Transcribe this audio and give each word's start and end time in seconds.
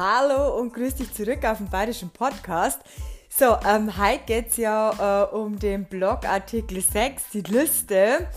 Hallo 0.00 0.56
und 0.56 0.72
grüß 0.74 0.94
dich 0.94 1.12
zurück 1.12 1.44
auf 1.44 1.56
dem 1.56 1.68
Bayerischen 1.68 2.10
Podcast. 2.10 2.78
So, 3.36 3.56
ähm, 3.68 3.98
heute 3.98 4.20
geht 4.26 4.50
es 4.50 4.56
ja 4.56 5.24
äh, 5.24 5.34
um 5.34 5.58
den 5.58 5.86
Blogartikel 5.86 6.80
6, 6.80 7.30
die 7.32 7.40
Liste. 7.40 8.28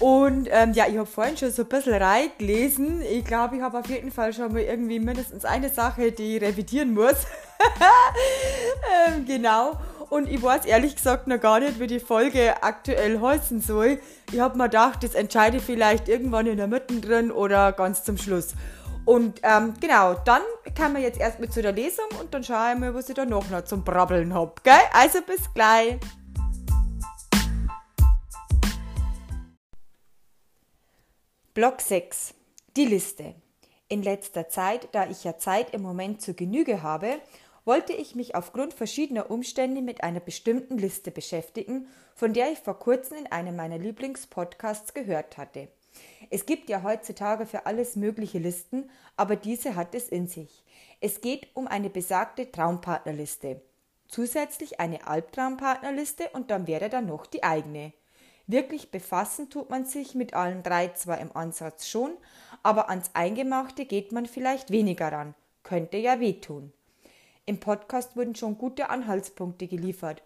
Und 0.00 0.50
ähm, 0.50 0.74
ja, 0.74 0.84
ich 0.86 0.98
habe 0.98 1.06
vorhin 1.06 1.38
schon 1.38 1.50
so 1.50 1.62
ein 1.62 1.68
bisschen 1.70 1.94
reingelesen. 1.94 3.00
Ich 3.00 3.24
glaube, 3.24 3.56
ich 3.56 3.62
habe 3.62 3.78
auf 3.78 3.88
jeden 3.88 4.10
Fall 4.10 4.34
schon 4.34 4.52
mal 4.52 4.60
irgendwie 4.60 5.00
mindestens 5.00 5.46
eine 5.46 5.70
Sache, 5.70 6.12
die 6.12 6.36
ich 6.36 6.42
revidieren 6.42 6.92
muss. 6.92 7.16
ähm, 9.08 9.24
genau. 9.24 9.78
Und 10.10 10.28
ich 10.28 10.42
weiß 10.42 10.66
ehrlich 10.66 10.96
gesagt 10.96 11.26
noch 11.26 11.40
gar 11.40 11.60
nicht, 11.60 11.80
wie 11.80 11.86
die 11.86 12.00
Folge 12.00 12.62
aktuell 12.62 13.18
heißen 13.18 13.62
soll. 13.62 13.98
Ich 14.30 14.40
habe 14.40 14.58
mir 14.58 14.64
gedacht, 14.64 15.02
das 15.02 15.14
entscheide 15.14 15.56
ich 15.56 15.62
vielleicht 15.62 16.06
irgendwann 16.06 16.46
in 16.46 16.58
der 16.58 16.66
Mitte 16.66 17.00
drin 17.00 17.30
oder 17.30 17.72
ganz 17.72 18.04
zum 18.04 18.18
Schluss. 18.18 18.48
Und 19.08 19.40
ähm, 19.42 19.72
genau, 19.80 20.12
dann 20.26 20.42
kann 20.74 20.92
man 20.92 21.00
jetzt 21.00 21.18
erstmal 21.18 21.48
zu 21.48 21.62
der 21.62 21.72
Lesung 21.72 22.04
und 22.20 22.34
dann 22.34 22.44
schaue 22.44 22.74
ich 22.74 22.78
mal, 22.78 22.92
was 22.92 23.08
ich 23.08 23.14
da 23.14 23.24
noch, 23.24 23.48
noch 23.48 23.64
zum 23.64 23.82
Brabbeln 23.82 24.34
habe. 24.34 24.52
Gell? 24.62 24.74
Also 24.92 25.22
bis 25.22 25.54
gleich. 25.54 25.96
Block 31.54 31.80
6. 31.80 32.34
Die 32.76 32.84
Liste. 32.84 33.34
In 33.88 34.02
letzter 34.02 34.50
Zeit, 34.50 34.90
da 34.92 35.08
ich 35.08 35.24
ja 35.24 35.38
Zeit 35.38 35.72
im 35.72 35.80
Moment 35.80 36.20
zur 36.20 36.34
Genüge 36.34 36.82
habe, 36.82 37.18
wollte 37.64 37.94
ich 37.94 38.14
mich 38.14 38.34
aufgrund 38.34 38.74
verschiedener 38.74 39.30
Umstände 39.30 39.80
mit 39.80 40.02
einer 40.02 40.20
bestimmten 40.20 40.76
Liste 40.76 41.10
beschäftigen, 41.10 41.88
von 42.14 42.34
der 42.34 42.52
ich 42.52 42.58
vor 42.58 42.78
kurzem 42.78 43.16
in 43.16 43.32
einem 43.32 43.56
meiner 43.56 43.78
Lieblingspodcasts 43.78 44.92
gehört 44.92 45.38
hatte. 45.38 45.68
Es 46.30 46.46
gibt 46.46 46.68
ja 46.68 46.82
heutzutage 46.82 47.46
für 47.46 47.66
alles 47.66 47.96
mögliche 47.96 48.38
Listen, 48.38 48.90
aber 49.16 49.36
diese 49.36 49.76
hat 49.76 49.94
es 49.94 50.08
in 50.08 50.26
sich. 50.26 50.64
Es 51.00 51.20
geht 51.20 51.48
um 51.54 51.66
eine 51.66 51.90
besagte 51.90 52.50
Traumpartnerliste. 52.50 53.60
Zusätzlich 54.08 54.80
eine 54.80 55.06
Albtraumpartnerliste 55.06 56.30
und 56.32 56.50
dann 56.50 56.66
wäre 56.66 56.88
da 56.88 57.00
noch 57.00 57.26
die 57.26 57.44
eigene. 57.44 57.92
Wirklich 58.46 58.90
befassen 58.90 59.50
tut 59.50 59.68
man 59.68 59.84
sich 59.84 60.14
mit 60.14 60.32
allen 60.32 60.62
drei 60.62 60.88
zwar 60.88 61.18
im 61.18 61.36
Ansatz 61.36 61.86
schon, 61.86 62.16
aber 62.62 62.88
ans 62.88 63.10
Eingemachte 63.12 63.84
geht 63.84 64.10
man 64.10 64.24
vielleicht 64.24 64.70
weniger 64.70 65.12
ran. 65.12 65.34
Könnte 65.62 65.98
ja 65.98 66.18
wehtun. 66.18 66.72
Im 67.44 67.60
Podcast 67.60 68.16
wurden 68.16 68.34
schon 68.34 68.56
gute 68.56 68.88
Anhaltspunkte 68.88 69.66
geliefert. 69.66 70.22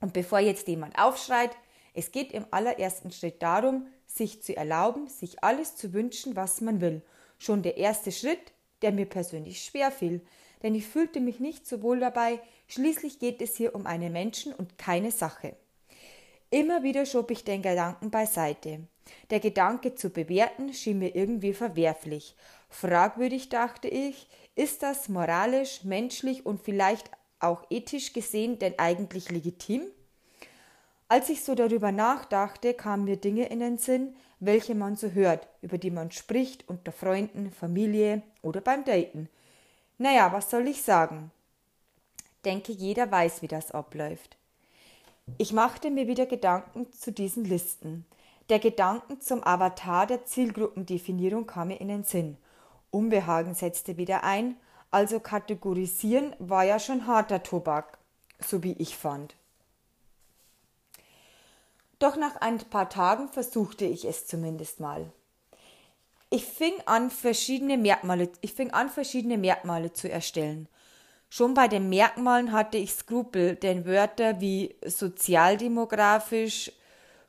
Und 0.00 0.14
bevor 0.14 0.38
jetzt 0.38 0.68
jemand 0.68 0.98
aufschreit, 0.98 1.50
es 1.94 2.10
geht 2.10 2.32
im 2.32 2.44
allerersten 2.50 3.12
Schritt 3.12 3.40
darum, 3.42 3.86
sich 4.06 4.42
zu 4.42 4.56
erlauben, 4.56 5.08
sich 5.08 5.42
alles 5.42 5.76
zu 5.76 5.92
wünschen, 5.92 6.36
was 6.36 6.60
man 6.60 6.80
will. 6.80 7.02
Schon 7.38 7.62
der 7.62 7.76
erste 7.76 8.12
Schritt, 8.12 8.52
der 8.82 8.92
mir 8.92 9.06
persönlich 9.06 9.64
schwer 9.64 9.90
fiel, 9.90 10.20
denn 10.62 10.74
ich 10.74 10.86
fühlte 10.86 11.20
mich 11.20 11.40
nicht 11.40 11.66
so 11.66 11.82
wohl 11.82 12.00
dabei, 12.00 12.40
schließlich 12.66 13.18
geht 13.18 13.40
es 13.40 13.56
hier 13.56 13.74
um 13.74 13.86
einen 13.86 14.12
Menschen 14.12 14.52
und 14.52 14.76
keine 14.76 15.10
Sache. 15.10 15.56
Immer 16.50 16.82
wieder 16.82 17.06
schob 17.06 17.30
ich 17.30 17.44
den 17.44 17.62
Gedanken 17.62 18.10
beiseite. 18.10 18.80
Der 19.30 19.40
Gedanke 19.40 19.94
zu 19.94 20.10
bewerten 20.10 20.72
schien 20.72 20.98
mir 20.98 21.14
irgendwie 21.14 21.52
verwerflich. 21.52 22.34
Fragwürdig 22.68 23.50
dachte 23.50 23.88
ich, 23.88 24.28
ist 24.54 24.82
das 24.82 25.08
moralisch, 25.08 25.84
menschlich 25.84 26.46
und 26.46 26.60
vielleicht 26.60 27.10
auch 27.40 27.64
ethisch 27.70 28.12
gesehen 28.12 28.58
denn 28.58 28.78
eigentlich 28.78 29.30
legitim? 29.30 29.82
Als 31.14 31.28
ich 31.28 31.44
so 31.44 31.54
darüber 31.54 31.92
nachdachte, 31.92 32.74
kamen 32.74 33.04
mir 33.04 33.16
Dinge 33.16 33.46
in 33.46 33.60
den 33.60 33.78
Sinn, 33.78 34.16
welche 34.40 34.74
man 34.74 34.96
so 34.96 35.10
hört, 35.10 35.46
über 35.62 35.78
die 35.78 35.92
man 35.92 36.10
spricht 36.10 36.68
unter 36.68 36.90
Freunden, 36.90 37.52
Familie 37.52 38.22
oder 38.42 38.60
beim 38.60 38.82
Daten. 38.84 39.28
Naja, 39.96 40.32
was 40.32 40.50
soll 40.50 40.66
ich 40.66 40.82
sagen? 40.82 41.30
Denke, 42.44 42.72
jeder 42.72 43.12
weiß, 43.12 43.42
wie 43.42 43.46
das 43.46 43.70
abläuft. 43.70 44.36
Ich 45.38 45.52
machte 45.52 45.92
mir 45.92 46.08
wieder 46.08 46.26
Gedanken 46.26 46.92
zu 46.92 47.12
diesen 47.12 47.44
Listen. 47.44 48.06
Der 48.48 48.58
Gedanken 48.58 49.20
zum 49.20 49.46
Avatar 49.46 50.08
der 50.08 50.24
Zielgruppendefinierung 50.24 51.46
kam 51.46 51.68
mir 51.68 51.80
in 51.80 51.86
den 51.86 52.02
Sinn. 52.02 52.38
Unbehagen 52.90 53.54
setzte 53.54 53.98
wieder 53.98 54.24
ein, 54.24 54.56
also 54.90 55.20
kategorisieren 55.20 56.34
war 56.40 56.64
ja 56.64 56.80
schon 56.80 57.06
harter 57.06 57.44
Tobak, 57.44 57.98
so 58.40 58.64
wie 58.64 58.72
ich 58.72 58.96
fand. 58.96 59.36
Doch 61.98 62.16
nach 62.16 62.36
ein 62.36 62.58
paar 62.58 62.88
Tagen 62.88 63.28
versuchte 63.28 63.84
ich 63.84 64.04
es 64.04 64.26
zumindest 64.26 64.80
mal. 64.80 65.12
Ich 66.30 66.44
fing 66.44 66.74
an, 66.86 67.10
verschiedene 67.10 67.78
Merkmale, 67.78 68.28
ich 68.40 68.52
fing 68.52 68.72
an, 68.72 68.88
verschiedene 68.88 69.38
Merkmale 69.38 69.92
zu 69.92 70.10
erstellen. 70.10 70.68
Schon 71.28 71.54
bei 71.54 71.68
den 71.68 71.88
Merkmalen 71.88 72.52
hatte 72.52 72.78
ich 72.78 72.92
Skrupel, 72.92 73.56
denn 73.56 73.86
Wörter 73.86 74.40
wie 74.40 74.74
sozialdemografisch, 74.84 76.72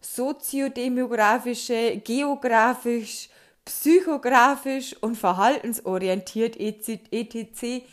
soziodemografische, 0.01 1.97
geografisch, 2.03 3.29
psychografisch 3.65 4.95
und 5.01 5.15
verhaltensorientiert 5.15 6.55
etc. 6.59 7.83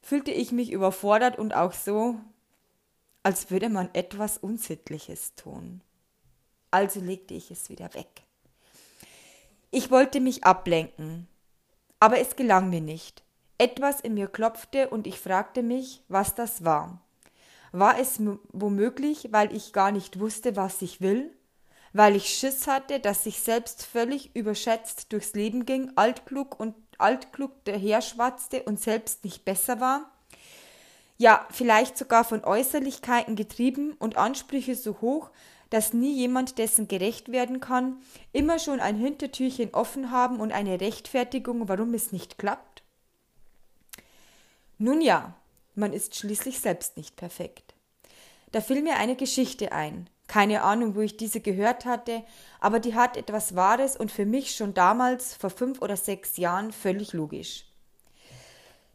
fühlte 0.00 0.30
ich 0.30 0.50
mich 0.52 0.72
überfordert 0.72 1.38
und 1.38 1.54
auch 1.54 1.74
so, 1.74 2.16
als 3.24 3.50
würde 3.50 3.68
man 3.68 3.88
etwas 3.94 4.38
Unsittliches 4.38 5.34
tun. 5.34 5.80
Also 6.70 7.00
legte 7.00 7.34
ich 7.34 7.50
es 7.50 7.68
wieder 7.68 7.92
weg. 7.94 8.22
Ich 9.72 9.90
wollte 9.90 10.20
mich 10.20 10.44
ablenken, 10.44 11.26
aber 11.98 12.20
es 12.20 12.36
gelang 12.36 12.70
mir 12.70 12.80
nicht. 12.80 13.24
Etwas 13.58 14.00
in 14.00 14.14
mir 14.14 14.28
klopfte 14.28 14.90
und 14.90 15.06
ich 15.06 15.18
fragte 15.18 15.62
mich, 15.62 16.04
was 16.08 16.34
das 16.34 16.64
war. 16.64 17.00
War 17.72 17.98
es 17.98 18.20
womöglich, 18.52 19.28
weil 19.32 19.54
ich 19.54 19.72
gar 19.72 19.90
nicht 19.90 20.20
wusste, 20.20 20.54
was 20.54 20.82
ich 20.82 21.00
will? 21.00 21.34
Weil 21.92 22.14
ich 22.14 22.28
Schiss 22.28 22.66
hatte, 22.66 23.00
dass 23.00 23.26
ich 23.26 23.40
selbst 23.40 23.84
völlig 23.84 24.36
überschätzt 24.36 25.12
durchs 25.12 25.32
Leben 25.34 25.64
ging, 25.64 25.92
altklug 25.96 26.60
und 26.60 26.74
altklug 26.98 27.64
daherschwatzte 27.64 28.64
und 28.64 28.80
selbst 28.80 29.24
nicht 29.24 29.44
besser 29.44 29.80
war? 29.80 30.13
Ja, 31.16 31.46
vielleicht 31.50 31.96
sogar 31.96 32.24
von 32.24 32.44
Äußerlichkeiten 32.44 33.36
getrieben 33.36 33.92
und 33.98 34.16
Ansprüche 34.16 34.74
so 34.74 35.00
hoch, 35.00 35.30
dass 35.70 35.92
nie 35.92 36.14
jemand 36.14 36.58
dessen 36.58 36.88
gerecht 36.88 37.32
werden 37.32 37.60
kann, 37.60 37.98
immer 38.32 38.58
schon 38.58 38.80
ein 38.80 38.96
Hintertürchen 38.96 39.72
offen 39.74 40.10
haben 40.10 40.40
und 40.40 40.52
eine 40.52 40.80
Rechtfertigung, 40.80 41.68
warum 41.68 41.94
es 41.94 42.12
nicht 42.12 42.38
klappt? 42.38 42.82
Nun 44.78 45.00
ja, 45.00 45.34
man 45.74 45.92
ist 45.92 46.16
schließlich 46.16 46.60
selbst 46.60 46.96
nicht 46.96 47.16
perfekt. 47.16 47.74
Da 48.52 48.60
fiel 48.60 48.82
mir 48.82 48.96
eine 48.96 49.16
Geschichte 49.16 49.72
ein, 49.72 50.08
keine 50.26 50.62
Ahnung, 50.62 50.94
wo 50.94 51.00
ich 51.00 51.16
diese 51.16 51.40
gehört 51.40 51.84
hatte, 51.84 52.22
aber 52.60 52.80
die 52.80 52.94
hat 52.94 53.16
etwas 53.16 53.56
Wahres 53.56 53.96
und 53.96 54.12
für 54.12 54.26
mich 54.26 54.54
schon 54.54 54.74
damals, 54.74 55.34
vor 55.34 55.50
fünf 55.50 55.82
oder 55.82 55.96
sechs 55.96 56.36
Jahren, 56.36 56.72
völlig 56.72 57.12
logisch. 57.12 57.64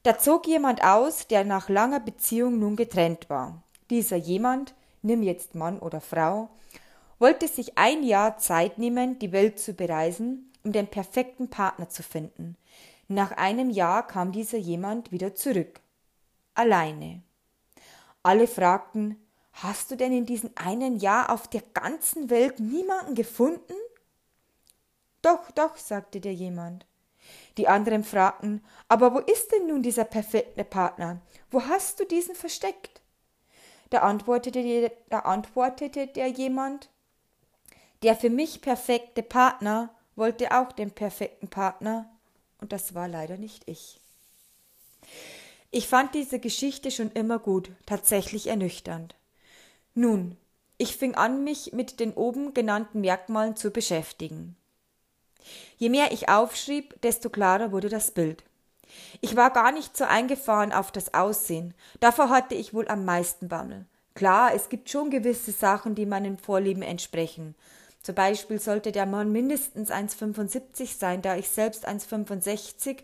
Da 0.09 0.17
zog 0.17 0.47
jemand 0.47 0.83
aus, 0.83 1.27
der 1.27 1.43
nach 1.43 1.69
langer 1.69 1.99
Beziehung 1.99 2.57
nun 2.57 2.75
getrennt 2.75 3.29
war. 3.29 3.61
Dieser 3.91 4.15
jemand, 4.15 4.73
nimm 5.03 5.21
jetzt 5.21 5.53
Mann 5.53 5.77
oder 5.77 6.01
Frau, 6.01 6.49
wollte 7.19 7.47
sich 7.47 7.77
ein 7.77 8.01
Jahr 8.01 8.39
Zeit 8.39 8.79
nehmen, 8.79 9.19
die 9.19 9.31
Welt 9.31 9.59
zu 9.59 9.73
bereisen, 9.73 10.51
um 10.63 10.71
den 10.71 10.87
perfekten 10.87 11.51
Partner 11.51 11.89
zu 11.89 12.01
finden. 12.01 12.57
Nach 13.07 13.33
einem 13.33 13.69
Jahr 13.69 14.07
kam 14.07 14.31
dieser 14.31 14.57
jemand 14.57 15.11
wieder 15.11 15.35
zurück. 15.35 15.79
Alleine. 16.55 17.21
Alle 18.23 18.47
fragten, 18.47 19.15
hast 19.53 19.91
du 19.91 19.95
denn 19.95 20.11
in 20.11 20.25
diesem 20.25 20.49
einen 20.55 20.97
Jahr 20.97 21.31
auf 21.31 21.47
der 21.47 21.61
ganzen 21.75 22.31
Welt 22.31 22.59
niemanden 22.59 23.13
gefunden? 23.13 23.75
Doch, 25.21 25.51
doch, 25.51 25.77
sagte 25.77 26.19
der 26.19 26.33
jemand. 26.33 26.87
Die 27.57 27.67
anderen 27.67 28.03
fragten, 28.03 28.63
aber 28.87 29.13
wo 29.13 29.19
ist 29.19 29.51
denn 29.51 29.67
nun 29.67 29.83
dieser 29.83 30.05
perfekte 30.05 30.63
Partner? 30.63 31.21
Wo 31.51 31.63
hast 31.63 31.99
du 31.99 32.05
diesen 32.05 32.35
versteckt? 32.35 33.01
Da 33.89 33.99
antwortete, 33.99 34.91
da 35.09 35.19
antwortete 35.19 36.07
der 36.07 36.27
jemand, 36.27 36.89
der 38.03 38.15
für 38.15 38.29
mich 38.29 38.61
perfekte 38.61 39.23
Partner 39.23 39.93
wollte 40.15 40.51
auch 40.51 40.71
den 40.71 40.91
perfekten 40.91 41.47
Partner, 41.47 42.09
und 42.59 42.71
das 42.71 42.93
war 42.93 43.07
leider 43.07 43.37
nicht 43.37 43.67
ich. 43.67 43.99
Ich 45.71 45.87
fand 45.87 46.13
diese 46.15 46.39
Geschichte 46.39 46.91
schon 46.91 47.11
immer 47.11 47.39
gut, 47.39 47.71
tatsächlich 47.85 48.47
ernüchternd. 48.47 49.15
Nun, 49.93 50.37
ich 50.77 50.95
fing 50.95 51.15
an, 51.15 51.43
mich 51.43 51.73
mit 51.73 51.99
den 51.99 52.13
oben 52.13 52.53
genannten 52.53 53.01
Merkmalen 53.01 53.55
zu 53.55 53.71
beschäftigen. 53.71 54.55
Je 55.79 55.89
mehr 55.89 56.11
ich 56.11 56.27
aufschrieb, 56.27 57.01
desto 57.01 57.29
klarer 57.29 57.71
wurde 57.71 57.87
das 57.87 58.11
Bild. 58.11 58.43
Ich 59.21 59.35
war 59.37 59.49
gar 59.51 59.71
nicht 59.71 59.95
so 59.95 60.03
eingefahren 60.03 60.73
auf 60.73 60.91
das 60.91 61.13
Aussehen. 61.13 61.73
Davor 62.01 62.29
hatte 62.29 62.53
ich 62.53 62.73
wohl 62.73 62.87
am 62.89 63.05
meisten 63.05 63.47
Bammel. 63.47 63.85
Klar, 64.13 64.53
es 64.53 64.67
gibt 64.67 64.89
schon 64.89 65.09
gewisse 65.09 65.53
Sachen, 65.53 65.95
die 65.95 66.05
meinem 66.05 66.37
Vorlieben 66.37 66.81
entsprechen. 66.83 67.55
Zum 68.03 68.13
Beispiel 68.13 68.59
sollte 68.59 68.91
der 68.91 69.05
Mann 69.05 69.31
mindestens 69.31 69.89
1,75 69.89 70.97
sein, 70.97 71.21
da 71.21 71.37
ich 71.37 71.49
selbst 71.49 71.87
1,65 71.87 72.97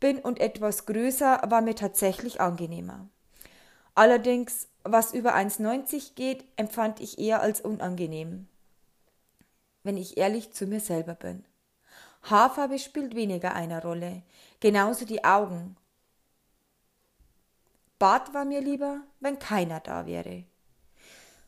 bin 0.00 0.18
und 0.18 0.40
etwas 0.40 0.84
größer 0.84 1.40
war 1.48 1.62
mir 1.62 1.74
tatsächlich 1.74 2.40
angenehmer. 2.40 3.08
Allerdings, 3.94 4.68
was 4.84 5.14
über 5.14 5.34
1,90 5.34 6.14
geht, 6.14 6.44
empfand 6.56 7.00
ich 7.00 7.18
eher 7.18 7.40
als 7.40 7.62
unangenehm, 7.62 8.46
wenn 9.88 9.96
ich 9.96 10.18
ehrlich 10.18 10.52
zu 10.52 10.66
mir 10.66 10.80
selber 10.80 11.14
bin. 11.14 11.46
Haarfarbe 12.24 12.78
spielt 12.78 13.14
weniger 13.14 13.54
eine 13.54 13.80
Rolle, 13.80 14.20
genauso 14.60 15.06
die 15.06 15.24
Augen. 15.24 15.78
Bart 17.98 18.34
war 18.34 18.44
mir 18.44 18.60
lieber, 18.60 19.00
wenn 19.20 19.38
keiner 19.38 19.80
da 19.80 20.04
wäre. 20.04 20.44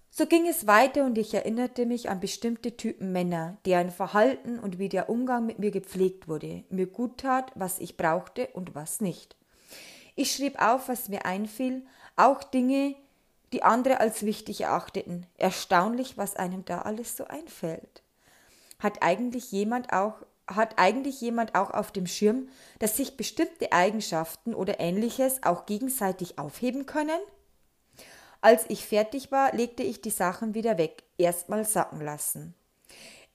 So 0.08 0.24
ging 0.24 0.48
es 0.48 0.66
weiter 0.66 1.04
und 1.04 1.18
ich 1.18 1.34
erinnerte 1.34 1.84
mich 1.84 2.08
an 2.08 2.18
bestimmte 2.18 2.78
Typen 2.78 3.12
Männer, 3.12 3.58
deren 3.66 3.90
Verhalten 3.90 4.58
und 4.58 4.78
wie 4.78 4.88
der 4.88 5.10
Umgang 5.10 5.44
mit 5.44 5.58
mir 5.58 5.70
gepflegt 5.70 6.26
wurde, 6.26 6.64
mir 6.70 6.86
gut 6.86 7.18
tat, 7.18 7.52
was 7.56 7.78
ich 7.78 7.98
brauchte 7.98 8.46
und 8.54 8.74
was 8.74 9.02
nicht. 9.02 9.36
Ich 10.16 10.32
schrieb 10.32 10.62
auf, 10.62 10.88
was 10.88 11.10
mir 11.10 11.26
einfiel, 11.26 11.84
auch 12.16 12.42
Dinge, 12.42 12.94
die 13.52 13.62
andere 13.62 14.00
als 14.00 14.22
wichtig 14.22 14.62
erachteten. 14.62 15.26
Erstaunlich, 15.36 16.16
was 16.16 16.36
einem 16.36 16.64
da 16.64 16.80
alles 16.80 17.18
so 17.18 17.24
einfällt. 17.26 18.02
Hat 18.80 19.02
eigentlich 19.02 19.52
jemand 19.52 19.92
auch 19.92 20.14
hat 20.56 20.78
eigentlich 20.78 21.20
jemand 21.20 21.54
auch 21.54 21.70
auf 21.70 21.92
dem 21.92 22.08
Schirm, 22.08 22.48
dass 22.80 22.96
sich 22.96 23.16
bestimmte 23.16 23.70
Eigenschaften 23.70 24.52
oder 24.52 24.80
ähnliches 24.80 25.44
auch 25.44 25.64
gegenseitig 25.64 26.38
aufheben 26.38 26.86
können? 26.86 27.20
Als 28.40 28.64
ich 28.68 28.84
fertig 28.84 29.30
war, 29.30 29.54
legte 29.54 29.82
ich 29.82 30.00
die 30.00 30.10
Sachen 30.10 30.54
wieder 30.54 30.78
weg, 30.78 31.04
erstmal 31.18 31.64
sacken 31.64 32.00
lassen. 32.00 32.54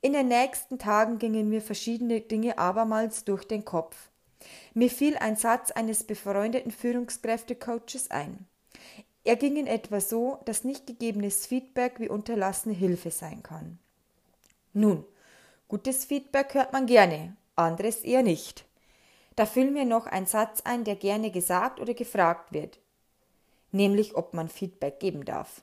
In 0.01 0.13
den 0.13 0.27
nächsten 0.27 0.77
Tagen 0.77 1.19
gingen 1.19 1.49
mir 1.49 1.61
verschiedene 1.61 2.21
Dinge 2.21 2.57
abermals 2.57 3.23
durch 3.23 3.45
den 3.45 3.65
Kopf. 3.65 3.95
Mir 4.73 4.89
fiel 4.89 5.17
ein 5.17 5.35
Satz 5.35 5.71
eines 5.71 6.03
befreundeten 6.03 6.71
Führungskräftecoaches 6.71 8.11
ein. 8.11 8.45
Er 9.23 9.35
ging 9.35 9.55
in 9.55 9.65
etwa 9.67 9.99
so, 9.99 10.39
dass 10.45 10.63
nicht 10.63 10.85
gegebenes 10.85 11.47
Feedback 11.47 11.99
wie 11.99 12.09
unterlassene 12.09 12.75
Hilfe 12.75 13.09
sein 13.09 13.41
kann. 13.41 13.79
Nun, 14.73 15.05
gutes 15.67 16.05
Feedback 16.05 16.53
hört 16.53 16.73
man 16.73 16.85
gerne, 16.85 17.35
anderes 17.55 18.01
eher 18.01 18.23
nicht. 18.23 18.65
Da 19.35 19.45
fiel 19.45 19.71
mir 19.71 19.85
noch 19.85 20.05
ein 20.05 20.25
Satz 20.25 20.61
ein, 20.61 20.83
der 20.83 20.95
gerne 20.95 21.31
gesagt 21.31 21.79
oder 21.79 21.93
gefragt 21.93 22.53
wird 22.53 22.79
nämlich 23.75 24.15
ob 24.15 24.33
man 24.33 24.49
Feedback 24.49 24.99
geben 24.99 25.25
darf. 25.25 25.61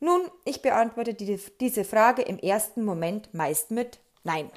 Nun, 0.00 0.22
ich 0.44 0.62
beantworte 0.62 1.14
die, 1.14 1.38
diese 1.60 1.84
Frage 1.84 2.22
im 2.22 2.38
ersten 2.38 2.84
Moment 2.84 3.32
meist 3.32 3.70
mit 3.70 4.00
Nein. 4.24 4.50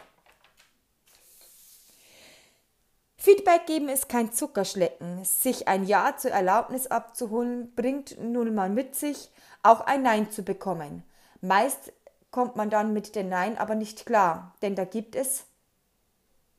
Feedback 3.17 3.65
geben 3.65 3.89
ist 3.89 4.07
kein 4.07 4.31
Zuckerschlecken. 4.31 5.23
Sich 5.25 5.67
ein 5.67 5.85
Ja 5.85 6.15
zur 6.17 6.31
Erlaubnis 6.31 6.87
abzuholen, 6.87 7.73
bringt 7.75 8.17
nun 8.19 8.55
mal 8.55 8.69
mit 8.69 8.95
sich, 8.95 9.29
auch 9.63 9.81
ein 9.81 10.03
Nein 10.03 10.31
zu 10.31 10.43
bekommen. 10.43 11.03
Meist 11.41 11.91
kommt 12.37 12.55
man 12.55 12.69
dann 12.69 12.93
mit 12.93 13.15
dem 13.15 13.29
Nein 13.29 13.57
aber 13.57 13.73
nicht 13.73 14.05
klar, 14.05 14.53
denn 14.61 14.75
da 14.75 14.85
gibt 14.85 15.15
es 15.15 15.45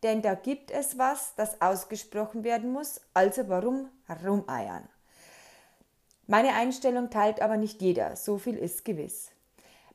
denn 0.02 0.22
da 0.22 0.34
gibt 0.34 0.72
es 0.72 0.98
was, 0.98 1.36
das 1.36 1.60
ausgesprochen 1.60 2.42
werden 2.42 2.72
muss, 2.72 3.00
also 3.14 3.48
warum 3.48 3.88
rumeiern? 4.26 4.88
Meine 6.26 6.54
Einstellung 6.54 7.10
teilt 7.10 7.40
aber 7.40 7.56
nicht 7.56 7.80
jeder, 7.80 8.16
so 8.16 8.38
viel 8.38 8.56
ist 8.56 8.84
gewiss. 8.84 9.30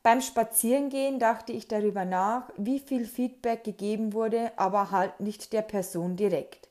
Beim 0.02 0.22
Spazierengehen 0.22 1.18
dachte 1.18 1.52
ich 1.52 1.68
darüber 1.68 2.06
nach, 2.06 2.48
wie 2.56 2.80
viel 2.80 3.04
Feedback 3.04 3.62
gegeben 3.62 4.14
wurde, 4.14 4.52
aber 4.56 4.90
halt 4.90 5.20
nicht 5.20 5.52
der 5.52 5.60
Person 5.60 6.16
direkt. 6.16 6.70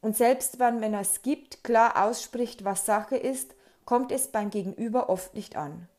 Und 0.00 0.16
selbst 0.16 0.58
wenn 0.58 0.80
man 0.80 0.94
es 0.94 1.20
gibt, 1.20 1.62
klar 1.62 2.02
ausspricht, 2.06 2.64
was 2.64 2.86
Sache 2.86 3.18
ist, 3.18 3.54
kommt 3.84 4.10
es 4.10 4.28
beim 4.28 4.48
Gegenüber 4.48 5.10
oft 5.10 5.34
nicht 5.34 5.56
an. 5.56 5.90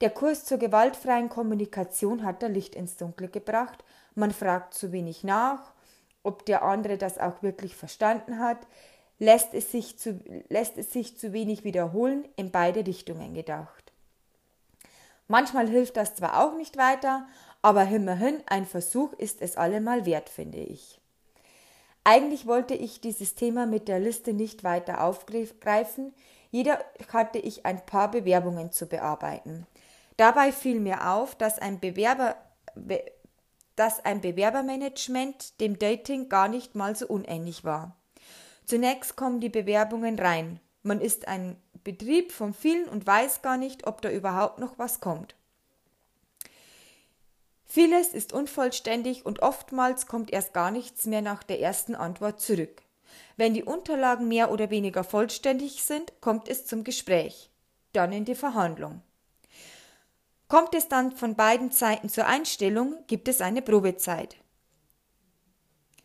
Der 0.00 0.10
Kurs 0.10 0.44
zur 0.44 0.58
gewaltfreien 0.58 1.28
Kommunikation 1.28 2.24
hat 2.24 2.42
da 2.42 2.46
Licht 2.46 2.74
ins 2.74 2.96
Dunkle 2.96 3.28
gebracht. 3.28 3.84
Man 4.14 4.32
fragt 4.32 4.74
zu 4.74 4.92
wenig 4.92 5.24
nach, 5.24 5.72
ob 6.22 6.44
der 6.46 6.62
andere 6.62 6.98
das 6.98 7.18
auch 7.18 7.42
wirklich 7.42 7.76
verstanden 7.76 8.38
hat 8.38 8.66
lässt 9.18 9.54
es 9.54 9.70
sich 9.70 9.98
zu, 9.98 10.20
lässt 10.48 10.78
es 10.78 10.92
sich 10.92 11.16
zu 11.18 11.32
wenig 11.32 11.64
wiederholen, 11.64 12.28
in 12.36 12.50
beide 12.50 12.86
Richtungen 12.86 13.34
gedacht. 13.34 13.92
Manchmal 15.28 15.68
hilft 15.68 15.96
das 15.96 16.14
zwar 16.14 16.44
auch 16.44 16.56
nicht 16.56 16.76
weiter, 16.76 17.26
aber 17.62 17.86
immerhin 17.88 18.42
ein 18.46 18.66
Versuch 18.66 19.12
ist 19.14 19.40
es 19.40 19.56
allemal 19.56 20.04
wert, 20.04 20.28
finde 20.28 20.58
ich. 20.58 21.00
Eigentlich 22.04 22.46
wollte 22.46 22.74
ich 22.74 23.00
dieses 23.00 23.34
Thema 23.34 23.64
mit 23.64 23.88
der 23.88 23.98
Liste 23.98 24.34
nicht 24.34 24.62
weiter 24.62 25.02
aufgreifen, 25.02 26.12
jeder 26.50 26.78
hatte 27.12 27.38
ich 27.38 27.64
ein 27.64 27.84
paar 27.84 28.10
Bewerbungen 28.10 28.70
zu 28.70 28.86
bearbeiten. 28.86 29.66
Dabei 30.16 30.52
fiel 30.52 30.80
mir 30.80 31.10
auf, 31.10 31.34
dass 31.34 31.58
ein 31.58 31.80
Bewerber 31.80 32.36
dass 33.76 34.04
ein 34.04 34.20
Bewerbermanagement 34.20 35.60
dem 35.60 35.78
Dating 35.78 36.28
gar 36.28 36.48
nicht 36.48 36.74
mal 36.74 36.94
so 36.94 37.06
unähnlich 37.06 37.64
war. 37.64 37.96
Zunächst 38.64 39.16
kommen 39.16 39.40
die 39.40 39.48
Bewerbungen 39.48 40.18
rein. 40.18 40.60
Man 40.82 41.00
ist 41.00 41.28
ein 41.28 41.56
Betrieb 41.82 42.32
von 42.32 42.54
vielen 42.54 42.88
und 42.88 43.06
weiß 43.06 43.42
gar 43.42 43.56
nicht, 43.56 43.86
ob 43.86 44.00
da 44.00 44.10
überhaupt 44.10 44.58
noch 44.58 44.78
was 44.78 45.00
kommt. 45.00 45.34
Vieles 47.64 48.14
ist 48.14 48.32
unvollständig 48.32 49.26
und 49.26 49.42
oftmals 49.42 50.06
kommt 50.06 50.32
erst 50.32 50.54
gar 50.54 50.70
nichts 50.70 51.06
mehr 51.06 51.22
nach 51.22 51.42
der 51.42 51.60
ersten 51.60 51.94
Antwort 51.94 52.40
zurück. 52.40 52.82
Wenn 53.36 53.52
die 53.52 53.64
Unterlagen 53.64 54.28
mehr 54.28 54.50
oder 54.52 54.70
weniger 54.70 55.02
vollständig 55.02 55.82
sind, 55.82 56.12
kommt 56.20 56.48
es 56.48 56.66
zum 56.66 56.84
Gespräch, 56.84 57.50
dann 57.92 58.12
in 58.12 58.24
die 58.24 58.36
Verhandlung. 58.36 59.02
Kommt 60.54 60.76
es 60.76 60.86
dann 60.86 61.10
von 61.10 61.34
beiden 61.34 61.72
Seiten 61.72 62.08
zur 62.08 62.26
Einstellung, 62.26 62.94
gibt 63.08 63.26
es 63.26 63.40
eine 63.40 63.60
Probezeit. 63.60 64.36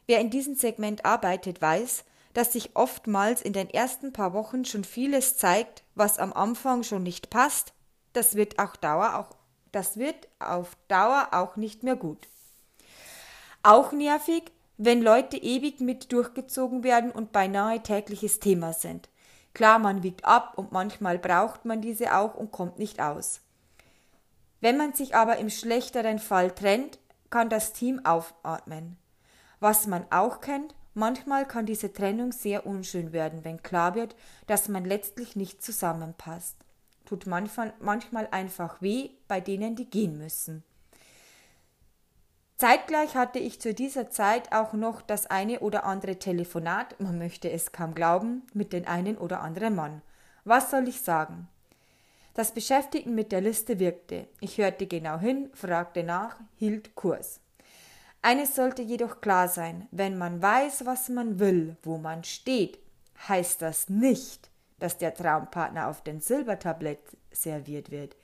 Wer 0.08 0.20
in 0.22 0.32
diesem 0.32 0.56
Segment 0.56 1.06
arbeitet, 1.06 1.62
weiß, 1.62 2.04
dass 2.34 2.54
sich 2.54 2.76
oftmals 2.76 3.44
in 3.44 3.54
den 3.54 3.70
ersten 3.70 4.12
paar 4.12 4.34
Wochen 4.34 4.66
schon 4.66 4.84
vieles 4.84 5.38
zeigt, 5.38 5.84
was 5.94 6.18
am 6.18 6.34
Anfang 6.34 6.82
schon 6.82 7.04
nicht 7.04 7.30
passt, 7.30 7.74
das 8.14 8.34
wird 8.34 8.58
auch 8.58 8.76
Dauer 8.76 9.20
auch 9.20 9.38
das 9.72 9.98
wird 9.98 10.28
auf 10.40 10.76
Dauer 10.88 11.28
auch 11.30 11.56
nicht 11.56 11.84
mehr 11.84 11.96
gut. 11.96 12.28
Auch 13.62 13.92
nervig, 13.92 14.52
wenn 14.78 15.04
Leute 15.04 15.38
ewig 15.38 15.80
mit 15.80 16.12
durchgezogen 16.12 16.84
werden 16.84 17.12
und 17.12 17.32
beinahe 17.32 17.84
tägliches 17.84 18.40
Thema 18.40 18.74
sind. 18.74 19.10
Klar, 19.54 19.78
man 19.78 20.02
wiegt 20.02 20.26
ab 20.26 20.54
und 20.58 20.72
manchmal 20.72 21.20
braucht 21.20 21.66
man 21.66 21.82
diese 21.82 22.18
auch 22.18 22.34
und 22.34 22.52
kommt 22.52 22.80
nicht 22.80 23.00
aus. 23.00 23.42
Wenn 24.62 24.78
man 24.78 24.94
sich 24.94 25.16
aber 25.16 25.38
im 25.38 25.50
schlechteren 25.50 26.20
Fall 26.20 26.52
trennt, 26.52 27.00
kann 27.30 27.50
das 27.50 27.74
Team 27.74 28.06
aufatmen. 28.06 28.98
Was 29.60 29.88
man 29.88 30.06
auch 30.12 30.42
kennt, 30.42 30.74
Manchmal 31.00 31.48
kann 31.48 31.66
diese 31.66 31.94
Trennung 31.94 32.34
sehr 32.34 32.66
unschön 32.66 33.14
werden, 33.14 33.46
wenn 33.46 33.64
klar 33.64 33.96
wird, 33.96 34.18
dass 34.48 34.68
man 34.68 34.84
letztlich 34.84 35.36
nicht 35.36 35.64
zusammenpasst. 35.64 36.58
Tut 37.06 37.26
manchmal, 37.26 38.28
einfach 38.32 38.82
weh 38.82 39.12
bei 39.28 39.40
denen, 39.40 39.78
die 39.78 39.90
gehen 39.90 40.18
müssen. 40.18 40.64
Zeitgleich 42.58 43.16
hatte 43.16 43.40
ich 43.40 43.62
zu 43.62 43.74
dieser 43.74 44.10
Zeit 44.10 44.52
auch 44.52 44.74
noch 44.74 45.02
das 45.02 45.28
eine 45.28 45.62
oder 45.62 45.86
andere 45.86 46.20
Telefonat, 46.20 47.00
man 47.00 47.18
möchte 47.18 47.50
es 47.50 47.72
kaum 47.72 47.96
glauben, 47.96 48.46
mit 48.54 48.74
den 48.74 48.86
einen 48.86 49.18
oder 49.18 49.40
anderen 49.40 49.76
Mann. 49.76 50.02
Was 50.44 50.70
soll 50.70 50.88
ich 50.90 51.02
sagen? 51.02 51.48
Das 52.34 52.54
Beschäftigen 52.54 53.16
mit 53.16 53.32
der 53.32 53.42
Liste 53.42 53.80
wirkte. 53.80 54.28
Ich 54.40 54.58
hörte 54.58 54.88
genau 54.88 55.18
hin, 55.18 55.50
fragte 55.54 56.04
nach, 56.04 56.38
hielt 56.56 56.96
Kurs. 56.96 57.42
Eines 58.22 58.56
sollte 58.56 58.82
jedoch 58.82 59.22
klar 59.22 59.48
sein, 59.48 59.88
wenn 59.92 60.18
man 60.18 60.42
weiß, 60.42 60.86
was 60.86 61.10
man 61.10 61.40
will, 61.40 61.78
wo 61.84 61.98
man 61.98 62.24
steht, 62.24 62.80
heißt 63.28 63.62
das 63.62 63.90
nicht, 63.90 64.50
dass 64.80 64.98
der 64.98 65.14
Traumpartner 65.14 65.88
auf 65.88 66.04
dem 66.04 66.20
Silbertablett 66.20 67.00
serviert 67.32 67.92
wird, 67.92 68.16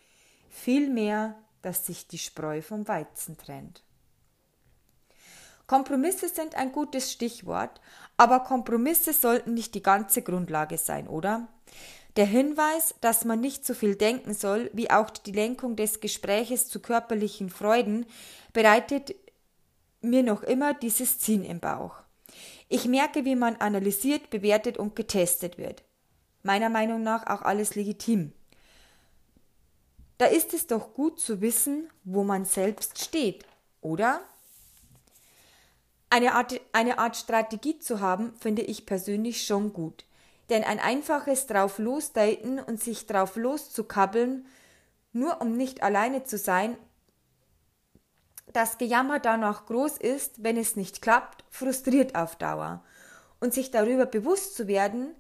vielmehr, 0.50 1.35
dass 1.62 1.85
sich 1.85 2.07
die 2.07 2.17
Spreu 2.17 2.62
vom 2.62 2.88
Weizen 2.88 3.38
trennt. 3.38 3.83
Kompromisse 5.67 6.29
sind 6.29 6.55
ein 6.55 6.71
gutes 6.71 7.12
Stichwort, 7.12 7.81
aber 8.17 8.41
Kompromisse 8.41 9.13
sollten 9.13 9.55
nicht 9.55 9.74
die 9.74 9.81
ganze 9.81 10.21
Grundlage 10.21 10.77
sein, 10.77 11.07
oder? 11.07 11.47
Der 12.15 12.25
Hinweis, 12.25 12.95
dass 13.01 13.25
man 13.25 13.41
nicht 13.41 13.65
so 13.65 13.74
viel 13.74 13.95
denken 13.95 14.34
soll, 14.34 14.69
wie 14.74 14.89
auch 14.89 15.10
die 15.10 15.34
Lenkung 15.34 15.75
des 15.75 16.00
Gespräches 16.00 16.69
zu 16.69 16.79
körperlichen 16.79 17.50
Freuden, 17.50 18.05
bereitet 18.53 19.15
mir 20.01 20.24
noch 20.24 20.43
immer 20.43 20.74
dieses 20.74 21.19
Ziehen 21.19 21.43
im 21.43 21.60
Bauch. 21.60 21.95
Ich 22.69 22.86
merke, 22.86 23.25
wie 23.25 23.36
man 23.36 23.57
analysiert, 23.57 24.29
bewertet 24.29 24.77
und 24.77 24.95
getestet 24.95 25.57
wird. 25.57 25.84
Meiner 26.41 26.69
Meinung 26.69 27.03
nach 27.03 27.27
auch 27.27 27.41
alles 27.41 27.75
legitim. 27.75 28.31
Da 30.17 30.27
ist 30.27 30.53
es 30.53 30.67
doch 30.67 30.93
gut 30.93 31.19
zu 31.19 31.41
wissen, 31.41 31.89
wo 32.05 32.24
man 32.24 32.45
selbst 32.45 33.03
steht, 33.03 33.45
oder? 33.81 34.22
Eine 36.10 36.34
Art, 36.34 36.62
eine 36.72 36.98
Art 36.98 37.17
Strategie 37.17 37.79
zu 37.79 38.00
haben, 38.00 38.34
finde 38.39 38.62
ich 38.62 38.86
persönlich 38.86 39.45
schon 39.45 39.74
gut. 39.74 40.05
Denn 40.49 40.63
ein 40.63 40.79
einfaches 40.79 41.47
drauf 41.47 41.79
losdaten 41.79 42.59
und 42.59 42.81
sich 42.81 43.07
drauf 43.07 43.35
loszukabbeln, 43.35 44.45
nur 45.11 45.41
um 45.41 45.55
nicht 45.57 45.81
alleine 45.81 46.23
zu 46.23 46.37
sein, 46.37 46.77
das 48.53 48.77
Gejammer 48.77 49.19
danach 49.19 49.65
groß 49.65 49.97
ist, 49.97 50.43
wenn 50.43 50.55
es 50.55 50.75
nicht 50.75 51.01
klappt, 51.01 51.43
frustriert 51.49 52.15
auf 52.15 52.37
Dauer. 52.37 52.83
Und 53.41 53.53
sich 53.53 53.69
darüber 53.69 54.05
bewusst 54.05 54.55
zu 54.55 54.67
werden, 54.67 55.13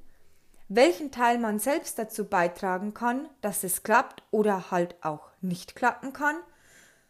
welchen 0.69 1.11
Teil 1.11 1.37
man 1.37 1.59
selbst 1.59 1.99
dazu 1.99 2.25
beitragen 2.25 2.93
kann, 2.93 3.27
dass 3.41 3.63
es 3.63 3.83
klappt 3.83 4.23
oder 4.31 4.71
halt 4.71 4.95
auch 5.03 5.29
nicht 5.41 5.75
klappen 5.75 6.13
kann, 6.13 6.37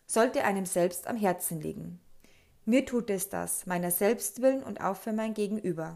sollte 0.07 0.43
einem 0.43 0.65
selbst 0.65 1.07
am 1.07 1.15
Herzen 1.15 1.61
liegen. 1.61 1.99
Mir 2.65 2.85
tut 2.85 3.09
es 3.11 3.29
das, 3.29 3.65
meiner 3.65 3.91
selbst 3.91 4.41
willen 4.41 4.63
und 4.63 4.81
auch 4.81 4.97
für 4.97 5.13
mein 5.13 5.33
Gegenüber. 5.35 5.95